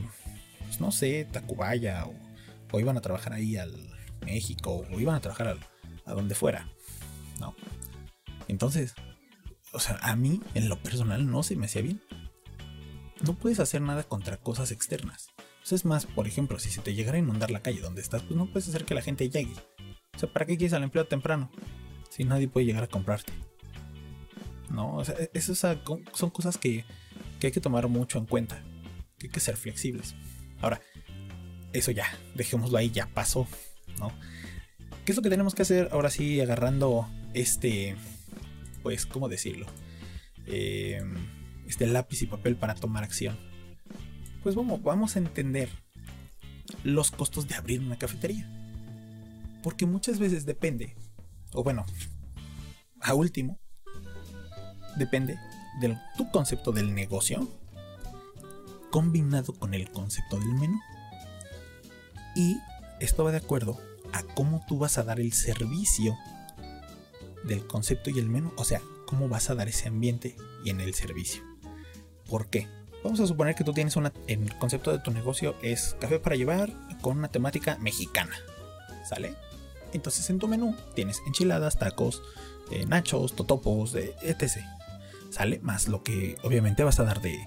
pues 0.63 0.79
no 0.79 0.93
sé, 0.93 1.27
Tacubaya, 1.29 2.05
o, 2.05 2.13
o 2.71 2.79
iban 2.79 2.95
a 2.95 3.01
trabajar 3.01 3.33
ahí 3.33 3.57
al 3.57 3.73
México, 4.21 4.87
o 4.89 4.97
iban 4.97 5.13
a 5.13 5.19
trabajar 5.19 5.57
a 6.05 6.13
donde 6.13 6.35
fuera, 6.35 6.69
¿no? 7.41 7.53
Entonces, 8.47 8.93
o 9.73 9.81
sea, 9.81 9.97
a 10.01 10.15
mí 10.15 10.39
en 10.53 10.69
lo 10.69 10.81
personal 10.81 11.29
no 11.29 11.43
se 11.43 11.57
me 11.57 11.65
hacía 11.65 11.81
bien. 11.81 12.01
no 13.23 13.33
puedes 13.33 13.59
hacer 13.59 13.81
nada 13.81 14.03
contra 14.03 14.37
cosas 14.37 14.71
externas. 14.71 15.27
es 15.69 15.83
más, 15.83 16.05
por 16.05 16.27
ejemplo, 16.27 16.59
si 16.59 16.69
se 16.69 16.79
te 16.79 16.95
llegara 16.95 17.17
a 17.17 17.19
inundar 17.19 17.51
la 17.51 17.61
calle 17.61 17.81
donde 17.81 17.99
estás, 17.99 18.23
pues 18.23 18.37
no 18.37 18.45
puedes 18.45 18.69
hacer 18.69 18.85
que 18.85 18.95
la 18.95 19.01
gente 19.01 19.29
llegue. 19.29 19.55
O 20.19 20.21
sea, 20.21 20.33
¿para 20.33 20.45
qué 20.45 20.57
quieres 20.57 20.73
al 20.73 20.83
empleo 20.83 21.07
temprano? 21.07 21.49
Si 22.09 22.25
nadie 22.25 22.49
puede 22.49 22.65
llegar 22.65 22.83
a 22.83 22.87
comprarte. 22.87 23.31
No, 24.69 24.97
o 24.97 25.05
sea, 25.05 25.15
e-, 25.17 25.31
eso 25.33 25.55
son 25.55 26.29
cosas 26.29 26.57
que, 26.57 26.83
que 27.39 27.47
hay 27.47 27.53
que 27.53 27.61
tomar 27.61 27.87
mucho 27.87 28.19
en 28.19 28.25
cuenta. 28.25 28.61
Que 29.17 29.27
hay 29.27 29.31
que 29.31 29.39
ser 29.39 29.55
flexibles. 29.55 30.15
Ahora, 30.59 30.81
eso 31.71 31.91
ya, 31.91 32.05
dejémoslo 32.35 32.77
ahí, 32.77 32.89
ya 32.89 33.07
pasó, 33.07 33.47
¿no? 33.97 34.11
¿Qué 35.05 35.13
es 35.13 35.15
lo 35.15 35.21
que 35.21 35.29
tenemos 35.29 35.55
que 35.55 35.61
hacer 35.61 35.87
ahora 35.93 36.09
sí 36.09 36.41
agarrando 36.41 37.07
este, 37.33 37.95
pues, 38.83 39.05
¿cómo 39.05 39.29
decirlo? 39.29 39.67
Eh, 40.47 41.01
este 41.65 41.87
lápiz 41.87 42.21
y 42.23 42.25
papel 42.25 42.57
para 42.57 42.75
tomar 42.75 43.05
acción. 43.05 43.37
Pues 44.43 44.53
vamos 44.53 45.15
a 45.15 45.19
entender 45.19 45.69
los 46.83 47.09
costos 47.09 47.47
de 47.47 47.55
abrir 47.55 47.79
una 47.79 47.97
cafetería. 47.97 48.58
Porque 49.63 49.85
muchas 49.85 50.19
veces 50.19 50.45
depende, 50.45 50.95
o 51.53 51.63
bueno, 51.63 51.85
a 53.01 53.13
último, 53.13 53.59
depende 54.97 55.37
de 55.79 55.97
tu 56.17 56.29
concepto 56.31 56.71
del 56.71 56.93
negocio 56.93 57.47
combinado 58.89 59.53
con 59.53 59.73
el 59.73 59.89
concepto 59.91 60.37
del 60.39 60.53
menú. 60.53 60.79
Y 62.35 62.57
esto 62.99 63.23
va 63.23 63.31
de 63.31 63.37
acuerdo 63.37 63.79
a 64.13 64.23
cómo 64.23 64.63
tú 64.67 64.77
vas 64.77 64.97
a 64.97 65.03
dar 65.03 65.19
el 65.19 65.33
servicio 65.33 66.17
del 67.43 67.65
concepto 67.67 68.09
y 68.09 68.19
el 68.19 68.29
menú. 68.29 68.51
O 68.57 68.65
sea, 68.65 68.81
cómo 69.05 69.27
vas 69.27 69.49
a 69.49 69.55
dar 69.55 69.67
ese 69.67 69.87
ambiente 69.87 70.35
y 70.63 70.69
en 70.69 70.81
el 70.81 70.93
servicio. 70.93 71.43
¿Por 72.27 72.47
qué? 72.49 72.67
Vamos 73.03 73.19
a 73.21 73.27
suponer 73.27 73.55
que 73.55 73.63
tú 73.63 73.73
tienes 73.73 73.95
una. 73.95 74.11
El 74.27 74.57
concepto 74.57 74.91
de 74.91 74.99
tu 74.99 75.11
negocio 75.11 75.55
es 75.61 75.95
café 75.99 76.19
para 76.19 76.35
llevar 76.35 76.71
con 77.01 77.17
una 77.17 77.29
temática 77.29 77.77
mexicana. 77.79 78.35
¿Sale? 79.07 79.33
Entonces 79.93 80.29
en 80.29 80.39
tu 80.39 80.47
menú 80.47 80.75
tienes 80.95 81.21
enchiladas, 81.25 81.77
tacos, 81.79 82.21
eh, 82.71 82.85
nachos, 82.85 83.35
totopos, 83.35 83.95
etc. 83.95 84.63
¿Sale? 85.29 85.59
Más 85.59 85.87
lo 85.87 86.03
que 86.03 86.37
obviamente 86.43 86.83
vas 86.83 86.99
a 86.99 87.03
dar 87.03 87.21
de. 87.21 87.39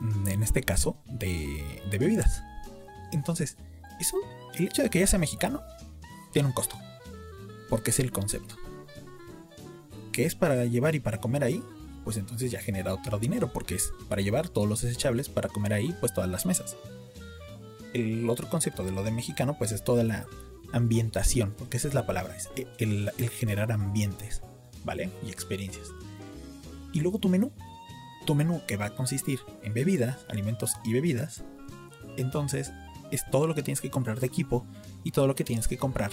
Mm, 0.00 0.28
en 0.28 0.42
este 0.42 0.62
caso, 0.62 0.96
de, 1.06 1.82
de 1.90 1.98
bebidas. 1.98 2.42
Entonces, 3.12 3.56
eso, 4.00 4.16
el 4.54 4.66
hecho 4.66 4.82
de 4.82 4.90
que 4.90 5.00
ya 5.00 5.06
sea 5.06 5.18
mexicano, 5.18 5.62
tiene 6.32 6.48
un 6.48 6.54
costo. 6.54 6.76
Porque 7.70 7.90
es 7.90 8.00
el 8.00 8.12
concepto. 8.12 8.56
Que 10.12 10.26
es 10.26 10.34
para 10.34 10.64
llevar 10.64 10.94
y 10.94 11.00
para 11.00 11.20
comer 11.20 11.44
ahí, 11.44 11.62
pues 12.04 12.18
entonces 12.18 12.50
ya 12.50 12.60
genera 12.60 12.94
otro 12.94 13.18
dinero, 13.18 13.52
porque 13.52 13.74
es 13.74 13.92
para 14.08 14.20
llevar 14.20 14.48
todos 14.48 14.68
los 14.68 14.82
desechables 14.82 15.28
para 15.28 15.48
comer 15.48 15.72
ahí, 15.72 15.94
pues 16.00 16.12
todas 16.12 16.28
las 16.28 16.44
mesas. 16.44 16.76
El 17.94 18.28
otro 18.28 18.48
concepto 18.48 18.84
de 18.84 18.92
lo 18.92 19.02
de 19.02 19.10
mexicano, 19.10 19.56
pues 19.56 19.72
es 19.72 19.82
toda 19.82 20.04
la 20.04 20.26
ambientación, 20.74 21.54
porque 21.56 21.76
esa 21.76 21.88
es 21.88 21.94
la 21.94 22.04
palabra, 22.04 22.36
es 22.36 22.50
el, 22.78 23.10
generar 23.30 23.70
ambientes, 23.70 24.42
¿vale? 24.84 25.10
Y 25.24 25.30
experiencias. 25.30 25.88
Y 26.92 27.00
luego 27.00 27.18
tu 27.18 27.28
menú, 27.28 27.52
tu 28.26 28.34
menú 28.34 28.60
que 28.66 28.76
va 28.76 28.86
a 28.86 28.94
consistir 28.94 29.40
en 29.62 29.72
bebidas, 29.72 30.18
alimentos 30.28 30.72
y 30.84 30.92
bebidas, 30.92 31.44
entonces 32.16 32.72
es 33.12 33.28
todo 33.30 33.46
lo 33.46 33.54
que 33.54 33.62
tienes 33.62 33.80
que 33.80 33.90
comprar 33.90 34.18
de 34.18 34.26
equipo 34.26 34.66
y 35.04 35.12
todo 35.12 35.26
lo 35.26 35.36
que 35.36 35.44
tienes 35.44 35.68
que 35.68 35.78
comprar 35.78 36.10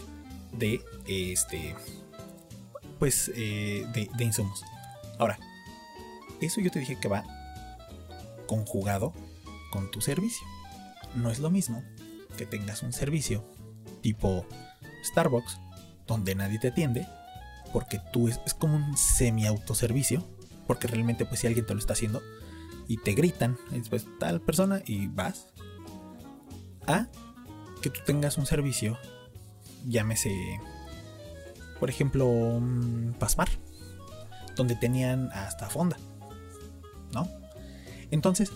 de 0.53 0.81
este 1.07 1.75
pues 2.99 3.31
eh, 3.35 3.85
de 3.93 4.23
insumos. 4.23 4.63
Ahora, 5.17 5.39
eso 6.39 6.61
yo 6.61 6.69
te 6.69 6.79
dije 6.79 6.99
que 6.99 7.07
va 7.07 7.23
conjugado 8.45 9.13
con 9.71 9.89
tu 9.89 10.01
servicio. 10.01 10.45
No 11.15 11.31
es 11.31 11.39
lo 11.39 11.49
mismo 11.49 11.83
que 12.37 12.45
tengas 12.45 12.83
un 12.83 12.93
servicio 12.93 13.43
tipo 14.01 14.45
Starbucks, 15.03 15.59
donde 16.07 16.35
nadie 16.35 16.59
te 16.59 16.69
atiende, 16.69 17.07
porque 17.73 18.01
tú 18.11 18.27
es, 18.27 18.39
como 18.57 18.75
un 18.75 18.97
semi-autoservicio, 18.97 20.27
porque 20.67 20.87
realmente 20.87 21.25
pues 21.25 21.41
si 21.41 21.47
alguien 21.47 21.65
te 21.65 21.73
lo 21.73 21.79
está 21.79 21.93
haciendo 21.93 22.21
y 22.87 22.97
te 22.97 23.13
gritan, 23.13 23.57
después 23.71 24.05
tal 24.19 24.41
persona 24.41 24.81
y 24.85 25.07
vas, 25.07 25.47
a 26.87 27.07
que 27.81 27.89
tú 27.89 27.99
tengas 28.05 28.37
un 28.37 28.45
servicio, 28.45 28.97
llámese, 29.87 30.31
por 31.79 31.89
ejemplo, 31.89 32.59
Pasmar, 33.19 33.49
donde 34.55 34.75
tenían 34.75 35.31
hasta 35.31 35.69
fonda 35.69 35.97
¿no? 37.13 37.27
Entonces, 38.09 38.51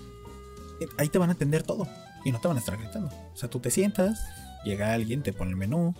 eh, 0.81 0.87
ahí 0.97 1.09
te 1.09 1.17
van 1.17 1.29
a 1.29 1.33
atender 1.33 1.63
todo 1.63 1.87
y 2.23 2.31
no 2.31 2.39
te 2.39 2.47
van 2.47 2.57
a 2.57 2.59
estar 2.59 2.77
gritando. 2.77 3.09
O 3.33 3.37
sea, 3.37 3.49
tú 3.49 3.59
te 3.59 3.71
sientas, 3.71 4.19
llega 4.65 4.93
alguien, 4.93 5.23
te 5.23 5.31
pone 5.31 5.51
el 5.51 5.57
menú, 5.57 5.95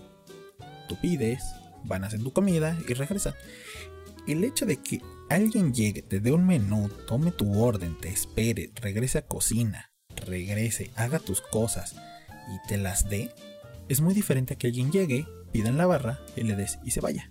tú 0.88 0.96
pides, 1.00 1.42
van 1.84 2.04
a 2.04 2.08
hacer 2.08 2.22
tu 2.22 2.32
comida 2.32 2.76
y 2.86 2.92
regresan. 2.92 3.34
El 4.26 4.44
hecho 4.44 4.66
de 4.66 4.76
que 4.78 5.00
alguien 5.30 5.72
llegue, 5.72 6.02
te 6.02 6.20
dé 6.20 6.32
un 6.32 6.46
menú, 6.46 6.90
tome 7.06 7.30
tu 7.30 7.62
orden, 7.62 7.96
te 7.98 8.08
espere, 8.08 8.72
regrese 8.74 9.18
a 9.18 9.26
cocina, 9.26 9.92
regrese, 10.14 10.90
haga 10.96 11.18
tus 11.18 11.40
cosas 11.40 11.94
y 12.52 12.68
te 12.68 12.76
las 12.76 13.08
dé, 13.08 13.30
es 13.88 14.00
muy 14.00 14.14
diferente 14.14 14.54
a 14.54 14.58
que 14.58 14.66
alguien 14.66 14.90
llegue, 14.90 15.26
pida 15.52 15.68
en 15.68 15.78
la 15.78 15.86
barra 15.86 16.20
y 16.36 16.42
le 16.42 16.56
des 16.56 16.78
y 16.84 16.90
se 16.90 17.00
vaya. 17.00 17.30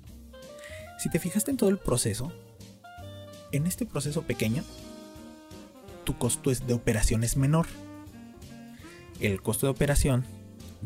Si 0.98 1.10
te 1.10 1.20
fijaste 1.20 1.52
en 1.52 1.58
todo 1.58 1.70
el 1.70 1.78
proceso, 1.78 2.32
en 3.52 3.68
este 3.68 3.86
proceso 3.86 4.24
pequeño 4.24 4.64
tu 6.06 6.18
costo 6.18 6.52
de 6.52 6.74
operación 6.74 7.24
es 7.24 7.36
menor. 7.36 7.68
El 9.20 9.42
costo 9.42 9.66
de 9.66 9.72
operación 9.72 10.26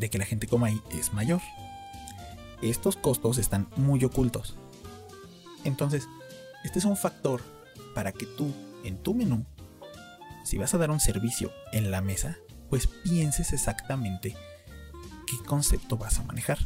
de 0.00 0.10
que 0.10 0.18
la 0.18 0.24
gente 0.24 0.48
coma 0.48 0.68
ahí 0.68 0.82
es 0.90 1.12
mayor. 1.12 1.40
Estos 2.62 2.96
costos 2.96 3.38
están 3.38 3.68
muy 3.76 4.02
ocultos. 4.04 4.56
Entonces, 5.64 6.08
este 6.64 6.78
es 6.78 6.84
un 6.84 6.96
factor 6.96 7.42
para 7.94 8.12
que 8.12 8.26
tú, 8.26 8.52
en 8.82 8.98
tu 8.98 9.14
menú, 9.14 9.44
si 10.44 10.58
vas 10.58 10.74
a 10.74 10.78
dar 10.78 10.90
un 10.90 11.00
servicio 11.00 11.52
en 11.72 11.90
la 11.90 12.00
mesa, 12.00 12.38
pues 12.70 12.86
pienses 12.86 13.52
exactamente 13.52 14.34
qué 15.26 15.36
concepto 15.46 15.96
vas 15.96 16.18
a 16.18 16.24
manejar. 16.24 16.58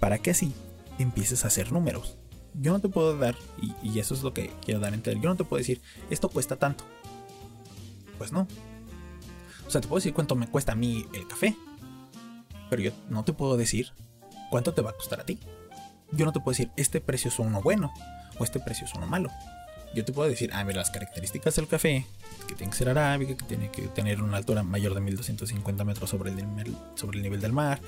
Para 0.00 0.18
que 0.18 0.30
así 0.30 0.52
empieces 0.98 1.44
a 1.44 1.48
hacer 1.48 1.72
números. 1.72 2.18
Yo 2.54 2.72
no 2.72 2.80
te 2.80 2.88
puedo 2.88 3.18
dar, 3.18 3.36
y, 3.82 3.98
eso 3.98 4.14
es 4.14 4.22
lo 4.22 4.32
que 4.32 4.50
quiero 4.64 4.80
dar 4.80 4.92
a 4.92 4.96
entender, 4.96 5.22
yo 5.22 5.28
no 5.28 5.36
te 5.36 5.44
puedo 5.44 5.58
decir, 5.58 5.82
esto 6.08 6.30
cuesta 6.30 6.56
tanto. 6.56 6.84
Pues 8.16 8.32
no. 8.32 8.48
O 9.66 9.70
sea, 9.70 9.82
te 9.82 9.88
puedo 9.88 9.98
decir 9.98 10.14
cuánto 10.14 10.36
me 10.36 10.48
cuesta 10.48 10.72
a 10.72 10.74
mí 10.74 11.06
el 11.12 11.26
café. 11.26 11.54
Pero 12.70 12.82
yo 12.82 12.90
no 13.08 13.24
te 13.24 13.32
puedo 13.32 13.56
decir 13.56 13.92
cuánto 14.50 14.74
te 14.74 14.82
va 14.82 14.90
a 14.90 14.94
costar 14.94 15.20
a 15.20 15.24
ti. 15.24 15.38
Yo 16.12 16.24
no 16.24 16.32
te 16.32 16.40
puedo 16.40 16.52
decir, 16.52 16.70
este 16.76 17.00
precio 17.00 17.28
es 17.28 17.38
uno 17.38 17.62
bueno 17.62 17.92
o 18.38 18.44
este 18.44 18.60
precio 18.60 18.86
es 18.86 18.94
uno 18.94 19.06
malo. 19.06 19.30
Yo 19.94 20.04
te 20.04 20.12
puedo 20.12 20.28
decir, 20.28 20.50
ah, 20.52 20.62
mira, 20.64 20.78
las 20.78 20.90
características 20.90 21.56
del 21.56 21.68
café, 21.68 22.06
que 22.46 22.54
tiene 22.54 22.70
que 22.70 22.76
ser 22.76 22.88
arábica, 22.88 23.36
que 23.36 23.44
tiene 23.44 23.70
que 23.70 23.82
tener 23.88 24.20
una 24.20 24.36
altura 24.36 24.62
mayor 24.62 24.94
de 24.94 25.00
1250 25.00 25.84
metros 25.84 26.10
sobre 26.10 26.30
el, 26.30 26.36
nivel, 26.36 26.76
sobre 26.94 27.16
el 27.16 27.22
nivel 27.22 27.40
del 27.40 27.52
mar, 27.52 27.80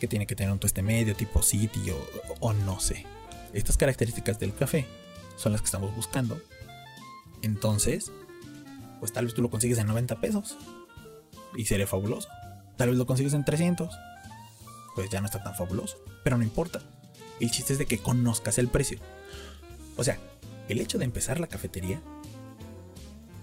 que 0.00 0.08
tiene 0.08 0.26
que 0.26 0.34
tener 0.34 0.52
un 0.52 0.58
tueste 0.58 0.82
medio 0.82 1.14
tipo 1.14 1.42
City 1.42 1.90
o, 1.90 2.08
o 2.40 2.52
no 2.52 2.80
sé. 2.80 3.04
Estas 3.52 3.76
características 3.76 4.38
del 4.38 4.54
café 4.54 4.86
son 5.36 5.52
las 5.52 5.60
que 5.60 5.66
estamos 5.66 5.94
buscando. 5.94 6.40
Entonces, 7.42 8.10
pues 9.00 9.12
tal 9.12 9.26
vez 9.26 9.34
tú 9.34 9.42
lo 9.42 9.50
consigues 9.50 9.78
en 9.78 9.88
90 9.88 10.20
pesos 10.20 10.56
y 11.54 11.66
sería 11.66 11.86
fabuloso. 11.86 12.28
Tal 12.76 12.88
vez 12.88 12.98
lo 12.98 13.06
consigues 13.06 13.34
en 13.34 13.44
300, 13.44 13.94
pues 14.94 15.10
ya 15.10 15.20
no 15.20 15.26
está 15.26 15.42
tan 15.42 15.54
fabuloso, 15.54 15.98
pero 16.24 16.36
no 16.36 16.42
importa. 16.42 16.80
El 17.40 17.50
chiste 17.50 17.72
es 17.72 17.78
de 17.78 17.86
que 17.86 17.98
conozcas 17.98 18.58
el 18.58 18.68
precio. 18.68 18.98
O 19.96 20.04
sea, 20.04 20.18
el 20.68 20.80
hecho 20.80 20.98
de 20.98 21.04
empezar 21.04 21.40
la 21.40 21.46
cafetería 21.46 22.00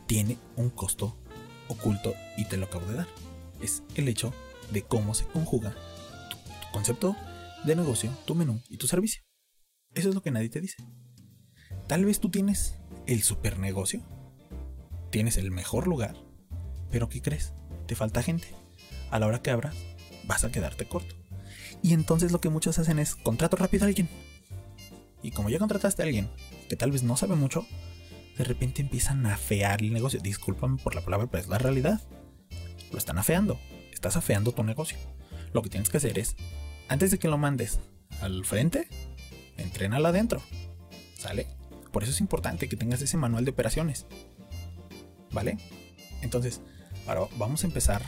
tiene 0.08 0.38
un 0.56 0.70
costo 0.70 1.18
oculto 1.68 2.14
y 2.38 2.46
te 2.46 2.58
lo 2.58 2.66
acabo 2.66 2.86
de 2.88 2.96
dar. 2.96 3.08
Es 3.62 3.84
el 3.96 4.08
hecho 4.08 4.34
de 4.72 4.84
cómo 4.84 5.14
se 5.14 5.26
conjuga 5.26 5.76
tu, 6.30 6.38
concepto 6.72 7.16
de 7.66 7.76
negocio, 7.76 8.12
tu 8.26 8.36
menú 8.36 8.62
y 8.70 8.78
tu 8.78 8.88
servicio. 8.88 9.24
Eso 9.94 10.10
es 10.10 10.16
lo 10.16 10.22
que 10.22 10.32
nadie 10.32 10.50
te 10.50 10.62
dice. 10.62 10.78
Tal 11.88 12.06
vez 12.06 12.20
tú 12.20 12.30
tienes 12.30 12.76
el 13.06 13.24
super 13.24 13.58
negocio 13.58 14.04
tienes 15.10 15.38
el 15.38 15.52
mejor 15.52 15.88
lugar, 15.88 16.16
pero 16.92 17.10
¿qué 17.10 17.22
crees? 17.22 17.54
Te 17.88 17.96
falta 17.96 18.24
gente. 18.24 18.48
A 19.12 19.20
la 19.20 19.28
hora 19.28 19.42
que 19.42 19.52
abras, 19.52 19.76
vas 20.26 20.44
a 20.44 20.52
quedarte 20.52 20.86
corto. 20.86 21.16
Y 21.82 21.94
entonces 21.94 22.32
lo 22.32 22.42
que 22.42 22.50
muchos 22.50 22.80
hacen 22.80 23.00
es 23.00 23.16
contrato 23.16 23.58
rápido 23.58 23.86
a 23.86 23.88
alguien. 23.88 24.10
Y 25.22 25.32
como 25.32 25.50
ya 25.50 25.60
contrataste 25.60 26.02
a 26.02 26.06
alguien 26.06 26.30
que 26.68 26.76
tal 26.76 26.92
vez 26.92 27.04
no 27.04 27.18
sabe 27.18 27.36
mucho, 27.36 27.66
de 28.38 28.44
repente 28.44 28.82
empiezan 28.82 29.26
a 29.26 29.36
afear 29.36 29.82
el 29.82 29.94
negocio. 29.94 30.20
Discúlpame 30.20 30.78
por 30.82 30.96
la 30.96 31.02
palabra, 31.02 31.28
pero 31.28 31.44
es 31.44 31.50
la 31.50 31.58
realidad. 31.58 32.02
Lo 32.92 32.98
están 32.98 33.18
afeando. 33.18 33.60
Estás 33.92 34.16
afeando 34.16 34.52
tu 34.52 34.64
negocio. 34.64 34.98
Lo 35.54 35.62
que 35.62 35.70
tienes 35.70 35.90
que 35.90 35.98
hacer 35.98 36.20
es, 36.20 36.36
antes 36.88 37.12
de 37.12 37.20
que 37.20 37.28
lo 37.28 37.38
mandes 37.38 37.80
al 38.22 38.46
frente, 38.46 38.88
entrénalo 39.58 40.08
adentro. 40.08 40.42
¿Sale? 41.18 41.48
Por 41.92 42.04
eso 42.04 42.12
es 42.12 42.22
importante 42.22 42.70
que 42.70 42.78
tengas 42.78 43.02
ese 43.02 43.18
manual 43.18 43.46
de 43.46 43.52
operaciones. 43.52 44.06
¿vale? 45.32 45.58
Entonces, 46.22 46.62
ahora 47.08 47.28
vamos 47.38 47.64
a 47.64 47.68
empezar 47.68 48.04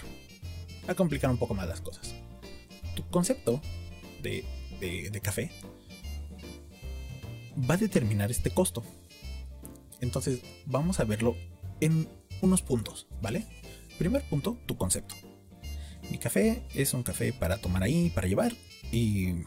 a 0.87 0.93
complicar 0.95 1.29
un 1.29 1.37
poco 1.37 1.53
más 1.53 1.67
las 1.67 1.81
cosas. 1.81 2.13
Concepto 3.11 3.61
de, 4.23 4.43
de 4.79 5.21
café 5.21 5.51
va 7.69 7.75
a 7.75 7.77
determinar 7.77 8.31
este 8.31 8.49
costo. 8.49 8.83
Entonces, 9.99 10.41
vamos 10.65 10.99
a 10.99 11.03
verlo 11.03 11.35
en 11.79 12.07
unos 12.41 12.61
puntos, 12.61 13.07
¿vale? 13.21 13.45
Primer 13.97 14.23
punto, 14.23 14.57
tu 14.65 14.77
concepto. 14.77 15.15
Mi 16.09 16.17
café 16.17 16.63
es 16.73 16.93
un 16.93 17.03
café 17.03 17.33
para 17.33 17.57
tomar 17.57 17.83
ahí, 17.83 18.09
para 18.09 18.27
llevar 18.27 18.53
y 18.91 19.43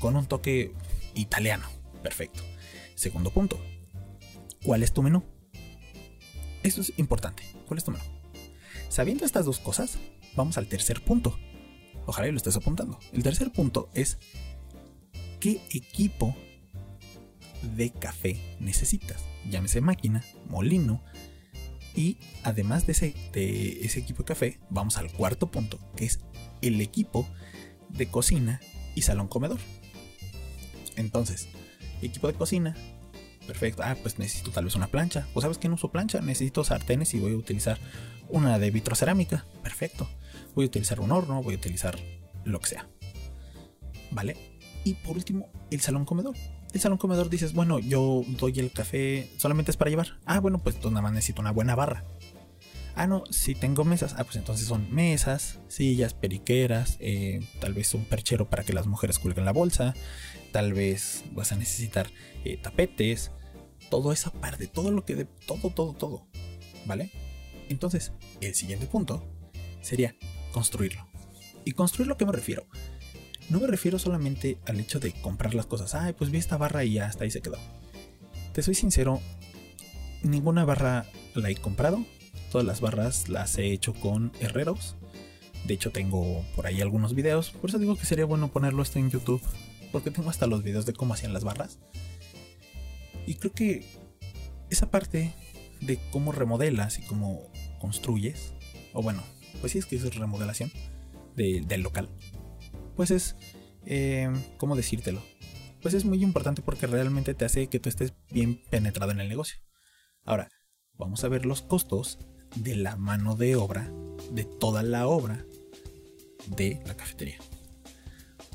con 0.00 0.16
un 0.16 0.26
toque 0.26 0.72
italiano. 1.14 1.68
Perfecto. 2.02 2.42
Segundo 2.94 3.30
punto, 3.30 3.60
¿cuál 4.64 4.82
es 4.82 4.92
tu 4.92 5.02
menú? 5.02 5.22
Esto 6.62 6.80
es 6.80 6.92
importante. 6.96 7.42
¿Cuál 7.66 7.78
es 7.78 7.84
tu 7.84 7.90
menú? 7.90 8.04
Sabiendo 8.88 9.24
estas 9.24 9.44
dos 9.44 9.58
cosas, 9.58 9.98
vamos 10.34 10.58
al 10.58 10.66
tercer 10.66 11.02
punto. 11.02 11.38
Ojalá 12.06 12.28
y 12.28 12.32
lo 12.32 12.36
estés 12.36 12.56
apuntando. 12.56 12.98
El 13.12 13.22
tercer 13.22 13.52
punto 13.52 13.90
es 13.94 14.18
qué 15.40 15.60
equipo 15.70 16.36
de 17.76 17.90
café 17.90 18.56
necesitas. 18.60 19.24
Llámese 19.50 19.80
máquina, 19.80 20.24
molino. 20.48 21.02
Y 21.94 22.18
además 22.42 22.86
de 22.86 22.92
ese, 22.92 23.14
de 23.32 23.84
ese 23.84 24.00
equipo 24.00 24.22
de 24.22 24.28
café, 24.28 24.60
vamos 24.70 24.96
al 24.96 25.12
cuarto 25.12 25.50
punto, 25.50 25.78
que 25.94 26.06
es 26.06 26.20
el 26.62 26.80
equipo 26.80 27.28
de 27.90 28.06
cocina 28.06 28.60
y 28.94 29.02
salón 29.02 29.28
comedor. 29.28 29.58
Entonces, 30.96 31.48
equipo 32.00 32.28
de 32.28 32.34
cocina, 32.34 32.74
perfecto. 33.46 33.82
Ah, 33.84 33.96
pues 34.00 34.18
necesito 34.18 34.50
tal 34.50 34.64
vez 34.64 34.74
una 34.74 34.86
plancha. 34.86 35.26
¿O 35.34 35.40
sabes 35.40 35.58
que 35.58 35.68
no 35.68 35.74
uso 35.74 35.90
plancha? 35.90 36.20
Necesito 36.20 36.64
sartenes 36.64 37.14
y 37.14 37.20
voy 37.20 37.32
a 37.32 37.36
utilizar 37.36 37.78
una 38.28 38.58
de 38.58 38.70
vitrocerámica. 38.70 39.44
Perfecto. 39.62 40.08
Voy 40.54 40.64
a 40.64 40.68
utilizar 40.68 41.00
un 41.00 41.12
horno, 41.12 41.42
voy 41.42 41.54
a 41.54 41.58
utilizar 41.58 41.98
lo 42.44 42.60
que 42.60 42.68
sea. 42.68 42.88
¿Vale? 44.10 44.36
Y 44.84 44.94
por 44.94 45.16
último, 45.16 45.48
el 45.70 45.80
salón 45.80 46.04
comedor 46.04 46.34
el 46.72 46.80
salón 46.80 46.98
comedor 46.98 47.28
dices, 47.28 47.52
bueno, 47.52 47.78
yo 47.78 48.22
doy 48.26 48.58
el 48.58 48.72
café, 48.72 49.28
solamente 49.36 49.70
es 49.70 49.76
para 49.76 49.90
llevar. 49.90 50.18
Ah, 50.24 50.40
bueno, 50.40 50.58
pues 50.58 50.76
nada 50.84 51.02
más 51.02 51.12
necesito 51.12 51.42
una 51.42 51.50
buena 51.50 51.74
barra. 51.74 52.04
Ah, 52.94 53.06
no, 53.06 53.24
si 53.30 53.54
tengo 53.54 53.84
mesas. 53.84 54.14
Ah, 54.18 54.24
pues 54.24 54.36
entonces 54.36 54.66
son 54.66 54.92
mesas, 54.94 55.60
sillas, 55.68 56.14
periqueras, 56.14 56.96
eh, 57.00 57.40
tal 57.60 57.72
vez 57.72 57.94
un 57.94 58.04
perchero 58.04 58.50
para 58.50 58.64
que 58.64 58.72
las 58.72 58.86
mujeres 58.86 59.18
cuelguen 59.18 59.44
la 59.44 59.52
bolsa. 59.52 59.94
Tal 60.52 60.74
vez 60.74 61.24
vas 61.32 61.52
a 61.52 61.56
necesitar 61.56 62.10
eh, 62.44 62.58
tapetes. 62.58 63.30
Todo 63.90 64.12
esa 64.12 64.30
parte, 64.32 64.66
todo 64.66 64.90
lo 64.90 65.04
que 65.04 65.14
de. 65.14 65.24
Todo, 65.24 65.70
todo, 65.70 65.94
todo. 65.94 66.26
¿Vale? 66.86 67.10
Entonces, 67.68 68.12
el 68.40 68.54
siguiente 68.54 68.86
punto 68.86 69.26
sería 69.80 70.14
construirlo. 70.52 71.06
¿Y 71.64 71.72
construir 71.72 72.08
lo 72.08 72.16
que 72.16 72.26
me 72.26 72.32
refiero? 72.32 72.66
No 73.48 73.60
me 73.60 73.66
refiero 73.66 73.98
solamente 73.98 74.58
al 74.66 74.80
hecho 74.80 75.00
de 75.00 75.12
comprar 75.12 75.54
las 75.54 75.66
cosas. 75.66 75.94
Ay, 75.94 76.12
pues 76.12 76.30
vi 76.30 76.38
esta 76.38 76.56
barra 76.56 76.84
y 76.84 76.94
ya 76.94 77.06
hasta 77.06 77.24
ahí 77.24 77.30
se 77.30 77.40
quedó. 77.40 77.58
Te 78.52 78.62
soy 78.62 78.74
sincero, 78.74 79.20
ninguna 80.22 80.64
barra 80.64 81.06
la 81.34 81.50
he 81.50 81.56
comprado. 81.56 82.04
Todas 82.52 82.66
las 82.66 82.80
barras 82.80 83.28
las 83.28 83.58
he 83.58 83.72
hecho 83.72 83.94
con 83.94 84.30
herreros. 84.38 84.96
De 85.66 85.74
hecho, 85.74 85.90
tengo 85.90 86.44
por 86.54 86.66
ahí 86.66 86.80
algunos 86.80 87.14
videos. 87.14 87.50
Por 87.50 87.70
eso 87.70 87.78
digo 87.78 87.96
que 87.96 88.06
sería 88.06 88.24
bueno 88.24 88.48
ponerlo 88.48 88.82
esto 88.82 88.98
en 88.98 89.10
YouTube. 89.10 89.42
Porque 89.90 90.10
tengo 90.10 90.30
hasta 90.30 90.46
los 90.46 90.62
videos 90.62 90.86
de 90.86 90.92
cómo 90.92 91.14
hacían 91.14 91.32
las 91.32 91.44
barras. 91.44 91.78
Y 93.26 93.34
creo 93.34 93.52
que 93.52 93.84
esa 94.70 94.90
parte 94.90 95.34
de 95.80 95.98
cómo 96.10 96.30
remodelas 96.30 96.98
y 96.98 97.02
cómo 97.02 97.50
construyes. 97.80 98.52
O 98.92 99.02
bueno, 99.02 99.22
pues 99.60 99.72
sí 99.72 99.78
es 99.78 99.86
que 99.86 99.96
es 99.96 100.14
remodelación 100.14 100.70
del 101.34 101.80
local 101.80 102.08
pues 102.96 103.10
es, 103.10 103.36
eh, 103.86 104.30
¿cómo 104.58 104.76
decírtelo? 104.76 105.22
Pues 105.80 105.94
es 105.94 106.04
muy 106.04 106.22
importante 106.22 106.62
porque 106.62 106.86
realmente 106.86 107.34
te 107.34 107.44
hace 107.44 107.66
que 107.66 107.80
tú 107.80 107.88
estés 107.88 108.14
bien 108.30 108.62
penetrado 108.70 109.12
en 109.12 109.20
el 109.20 109.28
negocio. 109.28 109.58
Ahora, 110.24 110.48
vamos 110.94 111.24
a 111.24 111.28
ver 111.28 111.46
los 111.46 111.62
costos 111.62 112.18
de 112.56 112.76
la 112.76 112.96
mano 112.96 113.36
de 113.36 113.56
obra, 113.56 113.92
de 114.30 114.44
toda 114.44 114.82
la 114.82 115.06
obra 115.06 115.44
de 116.56 116.80
la 116.86 116.96
cafetería. 116.96 117.38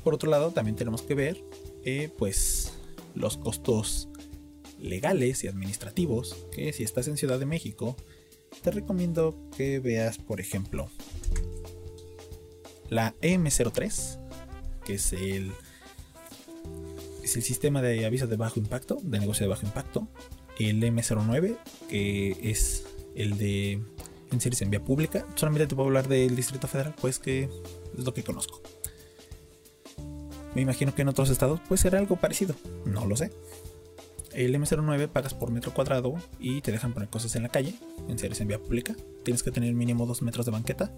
Por 0.02 0.14
otro 0.14 0.30
lado, 0.30 0.52
también 0.52 0.76
tenemos 0.76 1.02
que 1.02 1.14
ver, 1.14 1.42
eh, 1.84 2.10
pues, 2.16 2.72
los 3.14 3.36
costos 3.36 4.08
legales 4.78 5.44
y 5.44 5.48
administrativos, 5.48 6.46
que 6.52 6.72
si 6.72 6.84
estás 6.84 7.08
en 7.08 7.16
Ciudad 7.16 7.38
de 7.38 7.46
México, 7.46 7.96
te 8.62 8.70
recomiendo 8.70 9.36
que 9.56 9.80
veas, 9.80 10.18
por 10.18 10.40
ejemplo, 10.40 10.88
la 12.88 13.14
EM03, 13.20 14.18
que 14.84 14.94
es 14.94 15.12
el, 15.12 15.52
es 17.22 17.36
el 17.36 17.42
sistema 17.42 17.82
de 17.82 18.06
aviso 18.06 18.26
de 18.26 18.36
bajo 18.36 18.58
impacto, 18.58 18.98
de 19.02 19.18
negocio 19.18 19.44
de 19.44 19.50
bajo 19.50 19.66
impacto. 19.66 20.08
El 20.58 20.82
M09, 20.82 21.56
que 21.88 22.36
es 22.42 22.84
el 23.14 23.38
de 23.38 23.80
en 24.30 24.40
series 24.40 24.62
en 24.62 24.70
vía 24.70 24.84
pública. 24.84 25.26
Solamente 25.34 25.66
te 25.66 25.74
puedo 25.74 25.88
hablar 25.88 26.08
del 26.08 26.36
Distrito 26.36 26.68
Federal, 26.68 26.94
pues 27.00 27.18
que 27.18 27.48
es 27.96 28.04
lo 28.04 28.14
que 28.14 28.22
conozco. 28.22 28.60
Me 30.54 30.62
imagino 30.62 30.94
que 30.94 31.02
en 31.02 31.08
otros 31.08 31.30
estados 31.30 31.60
puede 31.60 31.80
ser 31.80 31.96
algo 31.96 32.16
parecido, 32.16 32.54
no 32.84 33.06
lo 33.06 33.16
sé. 33.16 33.30
El 34.32 34.54
M09 34.54 35.08
pagas 35.08 35.34
por 35.34 35.50
metro 35.50 35.72
cuadrado 35.72 36.14
y 36.38 36.60
te 36.60 36.72
dejan 36.72 36.92
poner 36.92 37.08
cosas 37.08 37.34
en 37.36 37.42
la 37.42 37.48
calle, 37.48 37.74
en 38.08 38.18
series 38.18 38.40
en 38.40 38.48
vía 38.48 38.58
pública. 38.58 38.94
Tienes 39.24 39.42
que 39.42 39.50
tener 39.50 39.72
mínimo 39.74 40.06
2 40.06 40.22
metros 40.22 40.46
de 40.46 40.52
banqueta. 40.52 40.94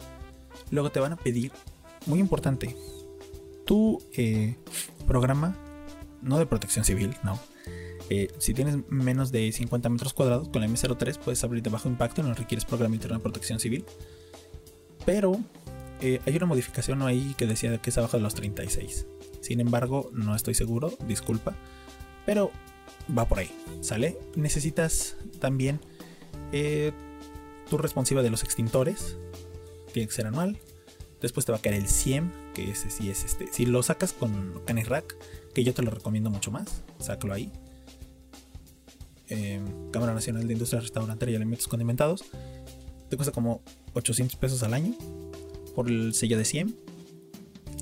Luego 0.71 0.91
te 0.91 1.01
van 1.01 1.13
a 1.13 1.17
pedir, 1.17 1.53
muy 2.07 2.19
importante, 2.19 2.77
tu 3.65 4.03
eh, 4.13 4.57
programa, 5.07 5.57
no 6.23 6.39
de 6.39 6.47
protección 6.47 6.85
civil, 6.85 7.15
no. 7.23 7.39
Eh, 8.13 8.29
si 8.39 8.55
tienes 8.55 8.77
menos 8.89 9.31
de 9.31 9.53
50 9.53 9.89
metros 9.89 10.13
cuadrados 10.13 10.49
con 10.49 10.61
la 10.61 10.67
M03 10.67 11.17
puedes 11.19 11.43
abrir 11.45 11.63
de 11.63 11.71
bajo 11.71 11.89
impacto, 11.89 12.25
no 12.25 12.35
requieres 12.35 12.65
programa 12.65 12.97
interno 12.97 13.17
de 13.17 13.23
protección 13.23 13.61
civil. 13.61 13.85
Pero 15.07 15.39
eh, 16.01 16.21
hay 16.27 16.37
una 16.37 16.47
modificación 16.47 17.03
ahí 17.03 17.35
que 17.39 17.47
decía 17.47 17.79
que 17.79 17.91
es 17.91 17.99
abajo 17.99 18.17
de 18.17 18.25
los 18.25 18.35
36. 18.35 19.07
Sin 19.41 19.61
embargo, 19.61 20.11
no 20.13 20.35
estoy 20.35 20.55
seguro, 20.55 20.93
disculpa. 21.07 21.55
Pero 22.27 22.51
va 23.17 23.27
por 23.27 23.39
ahí, 23.39 23.51
¿sale? 23.81 24.19
Necesitas 24.35 25.17
también 25.39 25.81
tu 27.71 27.79
responsiva 27.79 28.23
de 28.23 28.31
los 28.31 28.43
extintores. 28.43 29.17
Tiene 29.93 30.09
que 30.09 30.15
ser 30.15 30.27
anual. 30.27 30.59
Después 31.21 31.47
te 31.47 31.53
va 31.53 31.59
a 31.59 31.63
caer 31.63 31.77
el 31.77 31.87
CIEM, 31.87 32.33
que 32.55 32.71
ese 32.71 32.91
sí 32.91 33.09
es 33.09 33.25
este. 33.25 33.47
Si 33.53 33.67
lo 33.67 33.83
sacas 33.83 34.13
con 34.13 34.61
Rack, 34.67 35.17
que 35.55 35.63
yo 35.63 35.75
te 35.75 35.83
lo 35.83 35.91
recomiendo 35.91 36.31
mucho 36.31 36.51
más, 36.51 36.83
sácalo 36.99 37.35
ahí. 37.35 37.53
Em, 39.31 39.91
Cámara 39.93 40.13
Nacional 40.13 40.47
de 40.47 40.53
Industria 40.53 40.81
Restaurantera 40.81 41.31
y 41.31 41.37
Alimentos 41.37 41.69
Condimentados. 41.69 42.25
Te 43.09 43.17
cuesta 43.17 43.33
como 43.33 43.63
800 43.95 44.37
pesos 44.37 44.63
al 44.65 44.75
año 44.75 44.95
por 45.75 45.89
el 45.89 46.15
sello 46.15 46.37
de 46.37 46.45
CIEM 46.45 46.75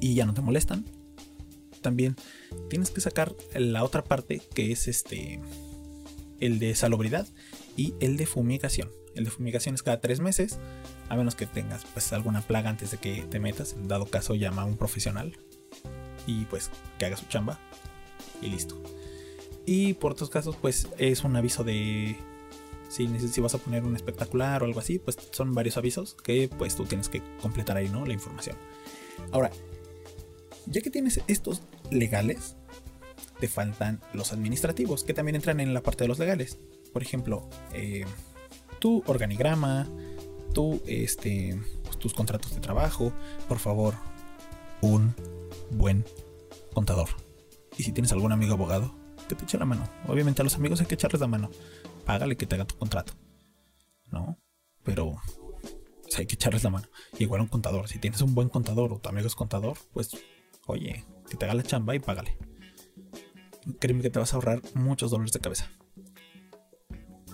y 0.00 0.14
ya 0.14 0.26
no 0.26 0.34
te 0.34 0.42
molestan. 0.42 0.84
También 1.80 2.16
tienes 2.68 2.90
que 2.90 3.00
sacar 3.00 3.34
la 3.54 3.82
otra 3.82 4.04
parte 4.04 4.42
que 4.54 4.72
es 4.72 4.88
este 4.88 5.40
el 6.38 6.58
de 6.58 6.74
salubridad 6.74 7.26
y 7.76 7.94
el 8.00 8.18
de 8.18 8.26
fumigación. 8.26 8.90
El 9.14 9.24
de 9.24 9.30
fumigación 9.30 9.74
es 9.74 9.82
cada 9.82 10.00
tres 10.00 10.20
meses, 10.20 10.58
a 11.08 11.16
menos 11.16 11.34
que 11.34 11.46
tengas 11.46 11.84
pues 11.86 12.12
alguna 12.12 12.42
plaga 12.42 12.68
antes 12.68 12.90
de 12.90 12.98
que 12.98 13.22
te 13.22 13.40
metas. 13.40 13.72
En 13.72 13.88
dado 13.88 14.04
caso, 14.04 14.34
llama 14.34 14.62
a 14.62 14.64
un 14.66 14.76
profesional 14.76 15.36
y 16.26 16.44
pues 16.44 16.70
que 16.98 17.06
haga 17.06 17.16
su 17.16 17.26
chamba 17.26 17.58
y 18.42 18.48
listo. 18.48 18.80
Y 19.70 19.92
por 19.92 20.12
otros 20.12 20.30
casos, 20.30 20.56
pues 20.56 20.88
es 20.96 21.24
un 21.24 21.36
aviso 21.36 21.62
de 21.62 22.16
si, 22.88 23.06
si 23.28 23.40
vas 23.42 23.54
a 23.54 23.58
poner 23.58 23.84
un 23.84 23.94
espectacular 23.96 24.62
o 24.62 24.64
algo 24.64 24.80
así, 24.80 24.98
pues 24.98 25.18
son 25.30 25.54
varios 25.54 25.76
avisos 25.76 26.14
que 26.14 26.48
pues 26.48 26.74
tú 26.74 26.86
tienes 26.86 27.10
que 27.10 27.20
completar 27.42 27.76
ahí, 27.76 27.90
¿no? 27.90 28.06
La 28.06 28.14
información. 28.14 28.56
Ahora, 29.30 29.50
ya 30.64 30.80
que 30.80 30.88
tienes 30.88 31.20
estos 31.26 31.60
legales, 31.90 32.56
te 33.40 33.46
faltan 33.46 34.00
los 34.14 34.32
administrativos, 34.32 35.04
que 35.04 35.12
también 35.12 35.36
entran 35.36 35.60
en 35.60 35.74
la 35.74 35.82
parte 35.82 36.04
de 36.04 36.08
los 36.08 36.18
legales. 36.18 36.56
Por 36.94 37.02
ejemplo, 37.02 37.46
eh, 37.74 38.06
tu 38.78 39.02
organigrama, 39.06 39.86
tu, 40.54 40.80
este, 40.86 41.60
pues, 41.82 41.98
tus 41.98 42.14
contratos 42.14 42.54
de 42.54 42.62
trabajo, 42.62 43.12
por 43.48 43.58
favor, 43.58 43.96
un 44.80 45.14
buen 45.70 46.06
contador. 46.72 47.10
Y 47.76 47.82
si 47.82 47.92
tienes 47.92 48.12
algún 48.12 48.32
amigo 48.32 48.54
abogado, 48.54 48.97
que 49.28 49.34
te 49.34 49.44
eche 49.44 49.58
la 49.58 49.64
mano. 49.64 49.88
Obviamente 50.06 50.42
a 50.42 50.44
los 50.44 50.56
amigos 50.56 50.80
hay 50.80 50.86
que 50.86 50.94
echarles 50.94 51.20
la 51.20 51.28
mano. 51.28 51.50
Págale 52.04 52.36
que 52.36 52.46
te 52.46 52.54
haga 52.54 52.64
tu 52.64 52.76
contrato. 52.76 53.12
¿No? 54.10 54.38
Pero 54.82 55.16
hay 56.16 56.26
que 56.26 56.34
echarles 56.34 56.64
la 56.64 56.70
mano. 56.70 56.88
igual 57.18 57.42
un 57.42 57.48
contador. 57.48 57.88
Si 57.88 57.98
tienes 57.98 58.22
un 58.22 58.34
buen 58.34 58.48
contador 58.48 58.92
o 58.92 58.98
tu 58.98 59.08
amigo 59.08 59.26
es 59.26 59.34
contador, 59.34 59.76
pues 59.92 60.16
oye, 60.66 61.04
que 61.28 61.36
te 61.36 61.44
haga 61.44 61.54
la 61.54 61.62
chamba 61.62 61.94
y 61.94 61.98
págale. 61.98 62.36
Créeme 63.78 64.02
que 64.02 64.10
te 64.10 64.18
vas 64.18 64.32
a 64.32 64.36
ahorrar 64.36 64.62
muchos 64.74 65.10
dolores 65.10 65.32
de 65.32 65.40
cabeza. 65.40 65.70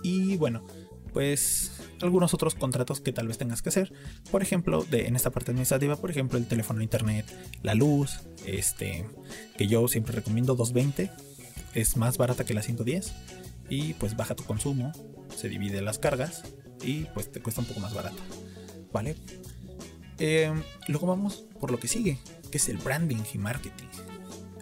Y 0.02 0.36
bueno, 0.36 0.66
pues 1.12 1.80
algunos 2.02 2.34
otros 2.34 2.54
contratos 2.54 3.00
que 3.00 3.12
tal 3.12 3.28
vez 3.28 3.38
tengas 3.38 3.62
que 3.62 3.68
hacer. 3.70 3.92
Por 4.30 4.42
ejemplo, 4.42 4.84
de, 4.84 5.06
en 5.06 5.16
esta 5.16 5.30
parte 5.30 5.52
administrativa, 5.52 5.96
por 5.96 6.10
ejemplo, 6.10 6.38
el 6.38 6.46
teléfono, 6.46 6.82
internet, 6.82 7.24
la 7.62 7.74
luz, 7.74 8.20
este, 8.44 9.06
que 9.56 9.68
yo 9.68 9.86
siempre 9.88 10.12
recomiendo 10.12 10.56
220, 10.56 11.10
es 11.74 11.96
más 11.96 12.18
barata 12.18 12.44
que 12.44 12.54
la 12.54 12.62
110 12.62 13.12
y 13.68 13.94
pues 13.94 14.16
baja 14.16 14.34
tu 14.34 14.44
consumo, 14.44 14.92
se 15.36 15.48
divide 15.48 15.82
las 15.82 15.98
cargas 15.98 16.42
y 16.82 17.04
pues 17.06 17.30
te 17.30 17.40
cuesta 17.40 17.60
un 17.60 17.66
poco 17.66 17.80
más 17.80 17.94
barato, 17.94 18.22
¿vale? 18.92 19.16
Em, 20.18 20.62
luego 20.88 21.06
vamos 21.06 21.44
por 21.60 21.70
lo 21.70 21.78
que 21.78 21.88
sigue, 21.88 22.18
que 22.50 22.58
es 22.58 22.68
el 22.68 22.78
branding 22.78 23.22
y 23.32 23.38
marketing. 23.38 23.88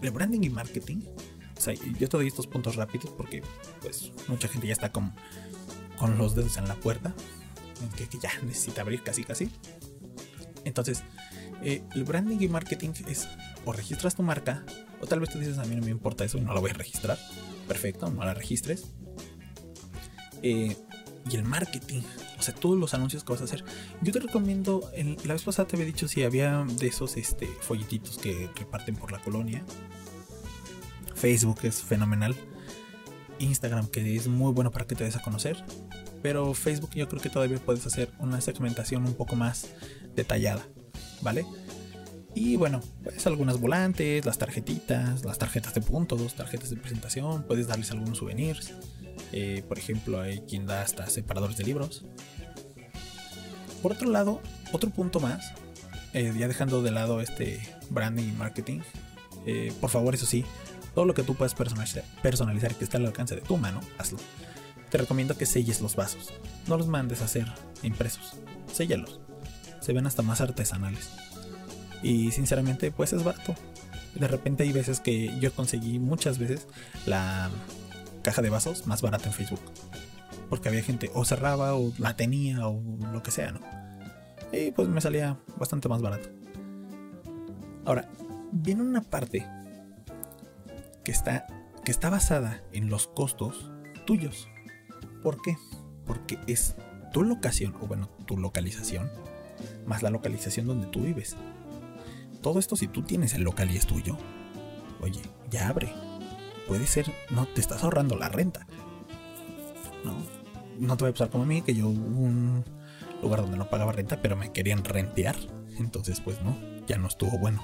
El 0.00 0.10
branding 0.10 0.42
y 0.42 0.50
marketing, 0.50 1.02
o 1.56 1.60
sea, 1.60 1.74
yo 1.74 2.08
te 2.08 2.16
doy 2.16 2.26
estos 2.26 2.46
puntos 2.46 2.76
rápidos 2.76 3.10
porque 3.16 3.42
pues 3.80 4.12
mucha 4.28 4.48
gente 4.48 4.66
ya 4.66 4.72
está 4.72 4.90
con, 4.90 5.12
con 5.98 6.18
los 6.18 6.34
dedos 6.34 6.56
en 6.56 6.66
la 6.66 6.74
puerta, 6.74 7.14
que, 7.96 8.08
ya 8.18 8.30
necesita 8.42 8.80
abrir 8.82 9.02
casi 9.02 9.24
casi. 9.24 9.50
Entonces, 10.64 11.02
eh, 11.62 11.82
el 11.94 12.04
branding 12.04 12.38
y 12.40 12.48
marketing 12.48 12.90
es 13.08 13.28
o 13.64 13.72
registras 13.72 14.14
tu 14.14 14.22
marca, 14.22 14.64
o 15.02 15.06
tal 15.06 15.20
vez 15.20 15.30
tú 15.30 15.38
dices 15.38 15.58
a 15.58 15.64
mí 15.64 15.74
no 15.74 15.82
me 15.82 15.90
importa 15.90 16.24
eso 16.24 16.38
no 16.38 16.54
la 16.54 16.60
voy 16.60 16.70
a 16.70 16.74
registrar. 16.74 17.18
Perfecto, 17.66 18.08
no 18.10 18.24
la 18.24 18.34
registres. 18.34 18.86
Eh, 20.42 20.76
y 21.30 21.36
el 21.36 21.44
marketing, 21.44 22.02
o 22.38 22.42
sea, 22.42 22.54
todos 22.54 22.78
los 22.78 22.94
anuncios 22.94 23.22
que 23.24 23.32
vas 23.32 23.40
a 23.40 23.44
hacer. 23.44 23.64
Yo 24.00 24.12
te 24.12 24.20
recomiendo, 24.20 24.90
la 25.24 25.34
vez 25.34 25.42
pasada 25.42 25.68
te 25.68 25.76
había 25.76 25.86
dicho 25.86 26.08
si 26.08 26.24
había 26.24 26.64
de 26.64 26.86
esos 26.86 27.16
este, 27.16 27.46
folletitos 27.46 28.18
que 28.18 28.50
reparten 28.56 28.96
por 28.96 29.12
la 29.12 29.20
colonia. 29.20 29.64
Facebook 31.14 31.60
es 31.62 31.82
fenomenal. 31.82 32.34
Instagram, 33.38 33.86
que 33.88 34.16
es 34.16 34.28
muy 34.28 34.52
bueno 34.52 34.70
para 34.70 34.86
que 34.86 34.94
te 34.94 35.04
des 35.04 35.16
a 35.16 35.22
conocer. 35.22 35.64
Pero 36.22 36.54
Facebook 36.54 36.90
yo 36.94 37.08
creo 37.08 37.20
que 37.20 37.30
todavía 37.30 37.58
puedes 37.58 37.86
hacer 37.86 38.12
una 38.18 38.40
segmentación 38.40 39.04
un 39.04 39.14
poco 39.14 39.34
más 39.34 39.68
detallada, 40.14 40.64
¿vale? 41.20 41.44
Y 42.34 42.56
bueno, 42.56 42.80
pues 43.02 43.26
algunas 43.26 43.60
volantes, 43.60 44.24
las 44.24 44.38
tarjetitas, 44.38 45.24
las 45.24 45.38
tarjetas 45.38 45.74
de 45.74 45.82
puntos, 45.82 46.34
tarjetas 46.34 46.70
de 46.70 46.76
presentación, 46.76 47.42
puedes 47.42 47.66
darles 47.66 47.90
algunos 47.90 48.18
souvenirs. 48.18 48.72
Eh, 49.32 49.62
por 49.68 49.78
ejemplo, 49.78 50.20
hay 50.20 50.40
quien 50.40 50.66
da 50.66 50.82
hasta 50.82 51.06
separadores 51.08 51.56
de 51.56 51.64
libros. 51.64 52.04
Por 53.82 53.92
otro 53.92 54.08
lado, 54.10 54.40
otro 54.72 54.90
punto 54.90 55.20
más, 55.20 55.52
eh, 56.14 56.32
ya 56.38 56.48
dejando 56.48 56.82
de 56.82 56.90
lado 56.90 57.20
este 57.20 57.60
branding 57.90 58.28
y 58.28 58.32
marketing, 58.32 58.80
eh, 59.44 59.72
por 59.80 59.90
favor, 59.90 60.14
eso 60.14 60.24
sí, 60.24 60.44
todo 60.94 61.04
lo 61.04 61.14
que 61.14 61.22
tú 61.22 61.34
puedas 61.34 61.54
personalizar, 61.54 62.04
personalizar 62.22 62.74
que 62.74 62.84
esté 62.84 62.96
al 62.96 63.06
alcance 63.06 63.34
de 63.34 63.40
tu 63.40 63.56
mano, 63.56 63.80
hazlo. 63.98 64.18
Te 64.90 64.98
recomiendo 64.98 65.36
que 65.36 65.46
selles 65.46 65.80
los 65.80 65.96
vasos, 65.96 66.32
no 66.68 66.76
los 66.76 66.86
mandes 66.86 67.22
a 67.22 67.24
hacer 67.24 67.46
impresos, 67.82 68.34
séllalos. 68.72 69.20
Se 69.80 69.92
ven 69.92 70.06
hasta 70.06 70.22
más 70.22 70.40
artesanales. 70.40 71.10
Y 72.02 72.32
sinceramente, 72.32 72.90
pues 72.90 73.12
es 73.12 73.24
barato. 73.24 73.54
De 74.14 74.28
repente 74.28 74.62
hay 74.64 74.72
veces 74.72 75.00
que 75.00 75.38
yo 75.40 75.52
conseguí 75.52 75.98
muchas 75.98 76.38
veces 76.38 76.66
la 77.06 77.50
caja 78.22 78.42
de 78.42 78.50
vasos 78.50 78.86
más 78.86 79.02
barata 79.02 79.28
en 79.28 79.34
Facebook. 79.34 79.60
Porque 80.48 80.68
había 80.68 80.82
gente 80.82 81.10
o 81.14 81.24
cerraba 81.24 81.74
o 81.74 81.92
la 81.98 82.16
tenía 82.16 82.68
o 82.68 82.80
lo 83.12 83.22
que 83.22 83.30
sea, 83.30 83.52
¿no? 83.52 83.60
Y 84.52 84.70
pues 84.72 84.88
me 84.88 85.00
salía 85.00 85.38
bastante 85.56 85.88
más 85.88 86.02
barato. 86.02 86.28
Ahora, 87.84 88.08
viene 88.52 88.82
una 88.82 89.00
parte 89.00 89.46
que 91.04 91.10
está, 91.10 91.46
que 91.84 91.90
está 91.90 92.10
basada 92.10 92.62
en 92.72 92.90
los 92.90 93.06
costos 93.06 93.70
tuyos. 94.06 94.48
¿Por 95.22 95.40
qué? 95.40 95.56
Porque 96.06 96.38
es 96.46 96.76
tu 97.12 97.22
locación, 97.22 97.74
o 97.80 97.86
bueno, 97.86 98.08
tu 98.26 98.36
localización, 98.36 99.10
más 99.86 100.02
la 100.02 100.10
localización 100.10 100.66
donde 100.66 100.86
tú 100.88 101.02
vives. 101.02 101.36
Todo 102.42 102.58
esto 102.58 102.76
si 102.76 102.88
tú 102.88 103.02
tienes 103.02 103.34
el 103.34 103.42
local 103.42 103.70
y 103.70 103.76
es 103.76 103.86
tuyo, 103.86 104.18
oye, 105.00 105.22
ya 105.50 105.68
abre 105.68 105.92
puede 106.66 106.86
ser, 106.86 107.12
no 107.30 107.46
te 107.46 107.60
estás 107.60 107.84
ahorrando 107.84 108.16
la 108.16 108.28
renta. 108.28 108.66
No, 110.04 110.16
no 110.78 110.96
te 110.96 111.04
va 111.04 111.10
a 111.10 111.12
pasar 111.12 111.30
como 111.30 111.44
a 111.44 111.46
mí, 111.46 111.62
que 111.62 111.74
yo 111.74 111.88
un 111.88 112.64
lugar 113.20 113.42
donde 113.42 113.56
no 113.56 113.68
pagaba 113.68 113.92
renta, 113.92 114.20
pero 114.22 114.36
me 114.36 114.52
querían 114.52 114.84
rentear. 114.84 115.36
Entonces, 115.78 116.20
pues 116.20 116.40
no, 116.42 116.56
ya 116.86 116.96
no 116.96 117.08
estuvo 117.08 117.38
bueno. 117.38 117.62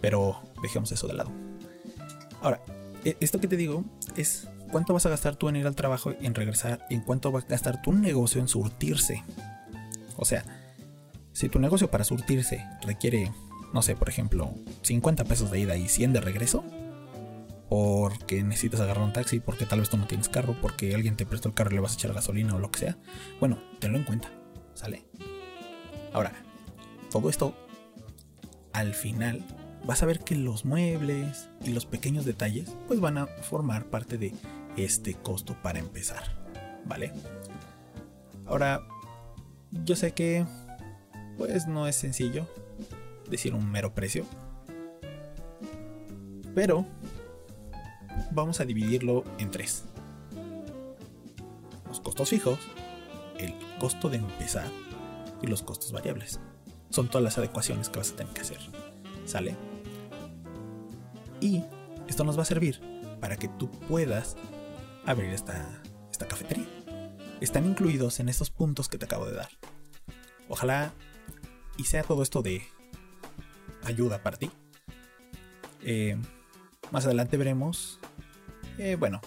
Pero 0.00 0.42
dejemos 0.62 0.90
eso 0.92 1.06
de 1.06 1.14
lado. 1.14 1.30
Ahora, 2.42 2.60
e, 3.04 3.16
esto 3.20 3.40
que 3.40 3.48
te 3.48 3.56
digo 3.56 3.84
es 4.16 4.48
cuánto 4.70 4.92
vas 4.92 5.06
a 5.06 5.10
gastar 5.10 5.36
tú 5.36 5.48
en 5.48 5.56
ir 5.56 5.66
al 5.66 5.76
trabajo 5.76 6.12
y 6.20 6.26
en 6.26 6.34
regresar, 6.34 6.84
y 6.90 6.94
en 6.94 7.02
cuánto 7.02 7.32
va 7.32 7.40
a 7.40 7.42
gastar 7.42 7.80
tu 7.82 7.92
negocio 7.92 8.40
en 8.40 8.48
surtirse. 8.48 9.22
O 10.16 10.24
sea, 10.24 10.44
si 11.32 11.48
tu 11.48 11.58
negocio 11.58 11.90
para 11.90 12.04
surtirse 12.04 12.66
requiere, 12.82 13.30
no 13.72 13.82
sé, 13.82 13.96
por 13.96 14.08
ejemplo, 14.08 14.54
50 14.82 15.24
pesos 15.24 15.50
de 15.50 15.60
ida 15.60 15.76
y 15.76 15.88
100 15.88 16.12
de 16.12 16.20
regreso, 16.20 16.64
porque 17.68 18.42
necesitas 18.42 18.80
agarrar 18.80 19.04
un 19.04 19.12
taxi, 19.12 19.40
porque 19.40 19.66
tal 19.66 19.80
vez 19.80 19.90
tú 19.90 19.96
no 19.96 20.06
tienes 20.06 20.28
carro, 20.28 20.56
porque 20.60 20.94
alguien 20.94 21.16
te 21.16 21.26
prestó 21.26 21.48
el 21.48 21.54
carro 21.54 21.72
y 21.72 21.74
le 21.74 21.80
vas 21.80 21.92
a 21.92 21.94
echar 21.94 22.12
gasolina 22.12 22.54
o 22.54 22.58
lo 22.58 22.70
que 22.70 22.80
sea, 22.80 22.96
bueno, 23.40 23.58
tenlo 23.80 23.98
en 23.98 24.04
cuenta, 24.04 24.30
¿sale? 24.74 25.04
Ahora, 26.12 26.32
todo 27.10 27.28
esto, 27.28 27.54
al 28.72 28.94
final, 28.94 29.44
vas 29.84 30.02
a 30.02 30.06
ver 30.06 30.20
que 30.20 30.36
los 30.36 30.64
muebles 30.64 31.48
y 31.64 31.70
los 31.70 31.86
pequeños 31.86 32.24
detalles, 32.24 32.72
pues 32.86 33.00
van 33.00 33.18
a 33.18 33.26
formar 33.26 33.86
parte 33.86 34.16
de 34.16 34.32
este 34.76 35.14
costo 35.14 35.56
para 35.62 35.78
empezar, 35.78 36.24
¿vale? 36.84 37.12
Ahora, 38.46 38.86
yo 39.84 39.96
sé 39.96 40.12
que, 40.12 40.46
pues 41.36 41.66
no 41.66 41.86
es 41.86 41.96
sencillo 41.96 42.48
decir 43.28 43.54
un 43.54 43.70
mero 43.70 43.94
precio, 43.94 44.24
pero 46.54 46.86
vamos 48.32 48.60
a 48.60 48.64
dividirlo 48.64 49.24
en 49.38 49.50
tres. 49.50 49.84
Los 51.86 52.00
costos 52.00 52.30
fijos, 52.30 52.58
el 53.38 53.54
costo 53.78 54.08
de 54.08 54.18
empezar 54.18 54.68
y 55.42 55.46
los 55.46 55.62
costos 55.62 55.92
variables. 55.92 56.40
Son 56.90 57.08
todas 57.08 57.24
las 57.24 57.38
adecuaciones 57.38 57.88
que 57.88 57.98
vas 57.98 58.12
a 58.12 58.16
tener 58.16 58.32
que 58.32 58.40
hacer. 58.40 58.58
¿Sale? 59.26 59.56
Y 61.40 61.62
esto 62.08 62.24
nos 62.24 62.38
va 62.38 62.42
a 62.42 62.46
servir 62.46 62.80
para 63.20 63.36
que 63.36 63.48
tú 63.48 63.70
puedas 63.70 64.36
abrir 65.04 65.30
esta, 65.30 65.82
esta 66.10 66.26
cafetería. 66.26 66.66
Están 67.40 67.66
incluidos 67.66 68.20
en 68.20 68.28
estos 68.28 68.50
puntos 68.50 68.88
que 68.88 68.98
te 68.98 69.04
acabo 69.04 69.26
de 69.26 69.34
dar. 69.34 69.50
Ojalá 70.48 70.92
y 71.76 71.84
sea 71.84 72.02
todo 72.02 72.22
esto 72.22 72.40
de 72.40 72.62
ayuda 73.86 74.22
para 74.22 74.36
ti. 74.36 74.50
Eh, 75.82 76.16
más 76.90 77.04
adelante 77.04 77.36
veremos 77.36 78.00
eh, 78.78 78.96
bueno, 78.96 79.20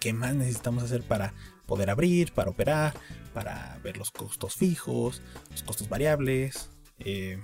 ¿qué 0.00 0.12
más 0.12 0.34
necesitamos 0.34 0.82
hacer 0.82 1.02
para 1.02 1.34
poder 1.66 1.90
abrir, 1.90 2.32
para 2.32 2.50
operar, 2.50 2.94
para 3.34 3.78
ver 3.82 3.98
los 3.98 4.10
costos 4.10 4.54
fijos, 4.54 5.22
los 5.50 5.62
costos 5.62 5.88
variables 5.88 6.70
eh, 6.98 7.38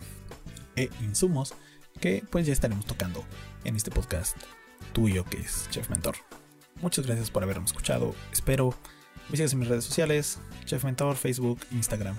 e 0.76 0.88
insumos 1.02 1.54
que 2.00 2.24
pues 2.30 2.46
ya 2.46 2.52
estaremos 2.52 2.86
tocando 2.86 3.22
en 3.64 3.76
este 3.76 3.90
podcast 3.90 4.36
tuyo 4.92 5.24
que 5.24 5.38
es 5.38 5.68
Chef 5.70 5.90
Mentor. 5.90 6.16
Muchas 6.80 7.06
gracias 7.06 7.30
por 7.30 7.42
haberme 7.42 7.66
escuchado. 7.66 8.14
Espero 8.32 8.74
me 9.28 9.36
sigas 9.36 9.52
en 9.52 9.58
mis 9.60 9.68
redes 9.68 9.84
sociales, 9.84 10.38
Chef 10.64 10.82
Mentor, 10.84 11.16
Facebook, 11.16 11.60
Instagram, 11.72 12.16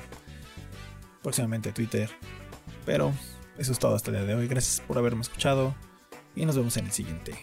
próximamente 1.24 1.71
Twitter. 1.71 2.10
Pero 2.86 3.13
eso 3.58 3.72
es 3.72 3.80
todo 3.80 3.96
hasta 3.96 4.12
el 4.12 4.18
día 4.18 4.26
de 4.26 4.36
hoy. 4.36 4.48
Gracias 4.48 4.86
por 4.86 4.98
haberme 4.98 5.22
escuchado 5.22 5.76
y 6.36 6.46
nos 6.46 6.56
vemos 6.56 6.76
en 6.78 6.86
el 6.86 6.91
siguiente. 6.91 7.34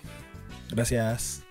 Gracias. 0.70 1.42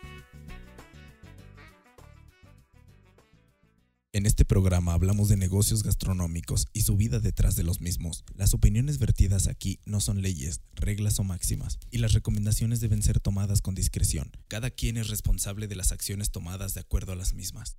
En 4.13 4.25
este 4.25 4.43
programa 4.43 4.93
hablamos 4.93 5.29
de 5.29 5.37
negocios 5.37 5.83
gastronómicos 5.83 6.67
y 6.73 6.81
su 6.81 6.97
vida 6.97 7.21
detrás 7.21 7.55
de 7.55 7.63
los 7.63 7.79
mismos. 7.79 8.25
Las 8.35 8.53
opiniones 8.53 8.99
vertidas 8.99 9.47
aquí 9.47 9.79
no 9.85 10.01
son 10.01 10.21
leyes, 10.21 10.59
reglas 10.73 11.17
o 11.19 11.23
máximas, 11.23 11.79
y 11.91 11.99
las 11.99 12.11
recomendaciones 12.11 12.81
deben 12.81 13.03
ser 13.03 13.21
tomadas 13.21 13.61
con 13.61 13.73
discreción. 13.73 14.31
Cada 14.49 14.69
quien 14.69 14.97
es 14.97 15.07
responsable 15.07 15.69
de 15.69 15.77
las 15.77 15.93
acciones 15.93 16.29
tomadas 16.29 16.73
de 16.73 16.81
acuerdo 16.81 17.13
a 17.13 17.15
las 17.15 17.33
mismas. 17.33 17.77